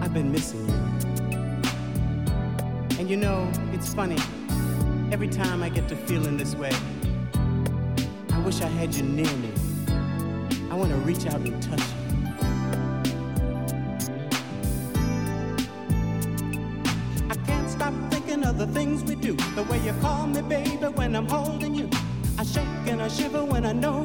[0.00, 0.74] I've been missing you.
[2.96, 4.18] And you know, it's funny.
[5.10, 6.70] Every time I get to feeling this way,
[8.30, 9.50] I wish I had you near me.
[10.70, 11.86] I want to reach out and touch you.
[17.28, 19.34] I can't stop thinking of the things we do.
[19.56, 21.90] The way you call me, baby, when I'm holding you.
[22.38, 23.97] I shake and I shiver when I know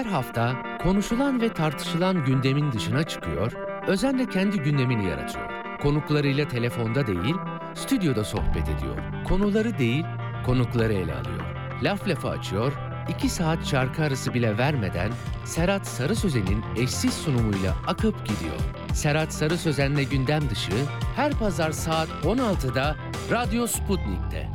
[0.00, 3.52] Her hafta konuşulan ve tartışılan gündemin dışına çıkıyor,
[3.86, 5.50] özenle kendi gündemini yaratıyor.
[5.82, 7.34] Konuklarıyla telefonda değil,
[7.74, 9.24] stüdyoda sohbet ediyor.
[9.28, 10.04] Konuları değil,
[10.46, 11.40] konukları ele alıyor.
[11.82, 12.72] Laf lafa açıyor,
[13.08, 15.10] iki saat şarkı arası bile vermeden
[15.44, 18.60] Serhat Sarı Sözen'in eşsiz sunumuyla akıp gidiyor.
[18.94, 20.72] Serhat Sarı Sözen'le gündem dışı
[21.16, 22.96] her pazar saat 16'da
[23.30, 24.48] Radyo Sputnik'te.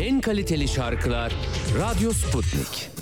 [0.00, 1.32] En kaliteli şarkılar
[1.78, 2.97] Radyo Sputnik.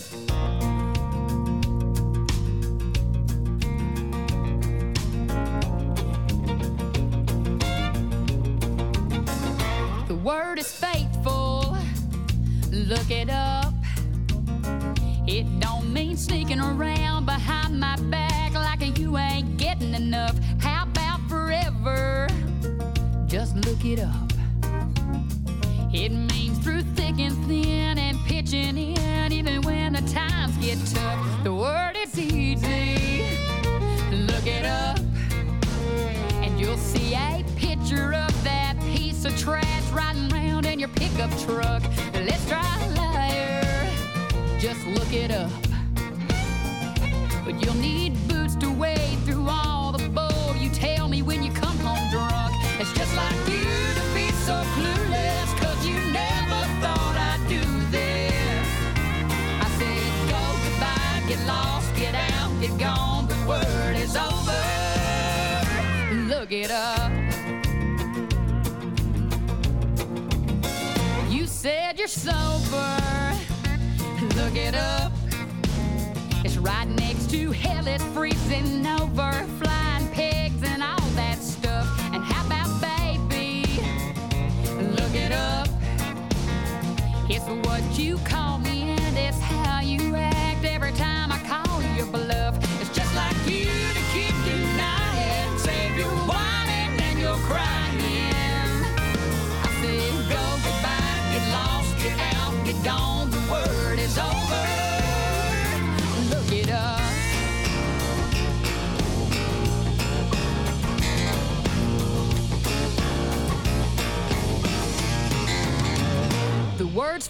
[77.37, 78.06] to hell it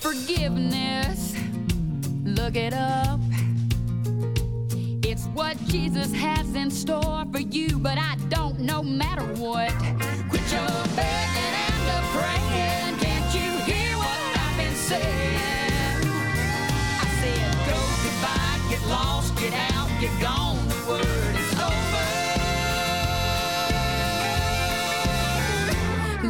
[0.07, 1.35] forgiveness.
[2.23, 3.19] Look it up.
[5.03, 9.73] It's what Jesus has in store for you, but I don't know matter what.
[10.31, 12.99] Quit your begging and the praying.
[13.03, 16.05] Can't you hear what I've been saying?
[17.03, 20.69] I said, go goodbye, get lost, get out, get gone.
[20.69, 21.53] The word is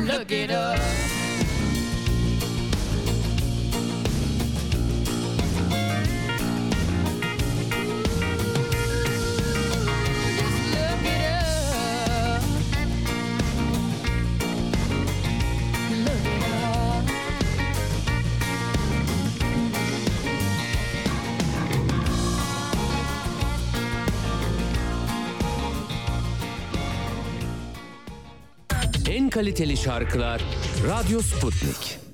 [0.01, 0.17] over.
[0.19, 0.86] Look it up.
[29.37, 30.41] kaliteli şarkılar
[30.89, 32.06] Radyo Sputnik.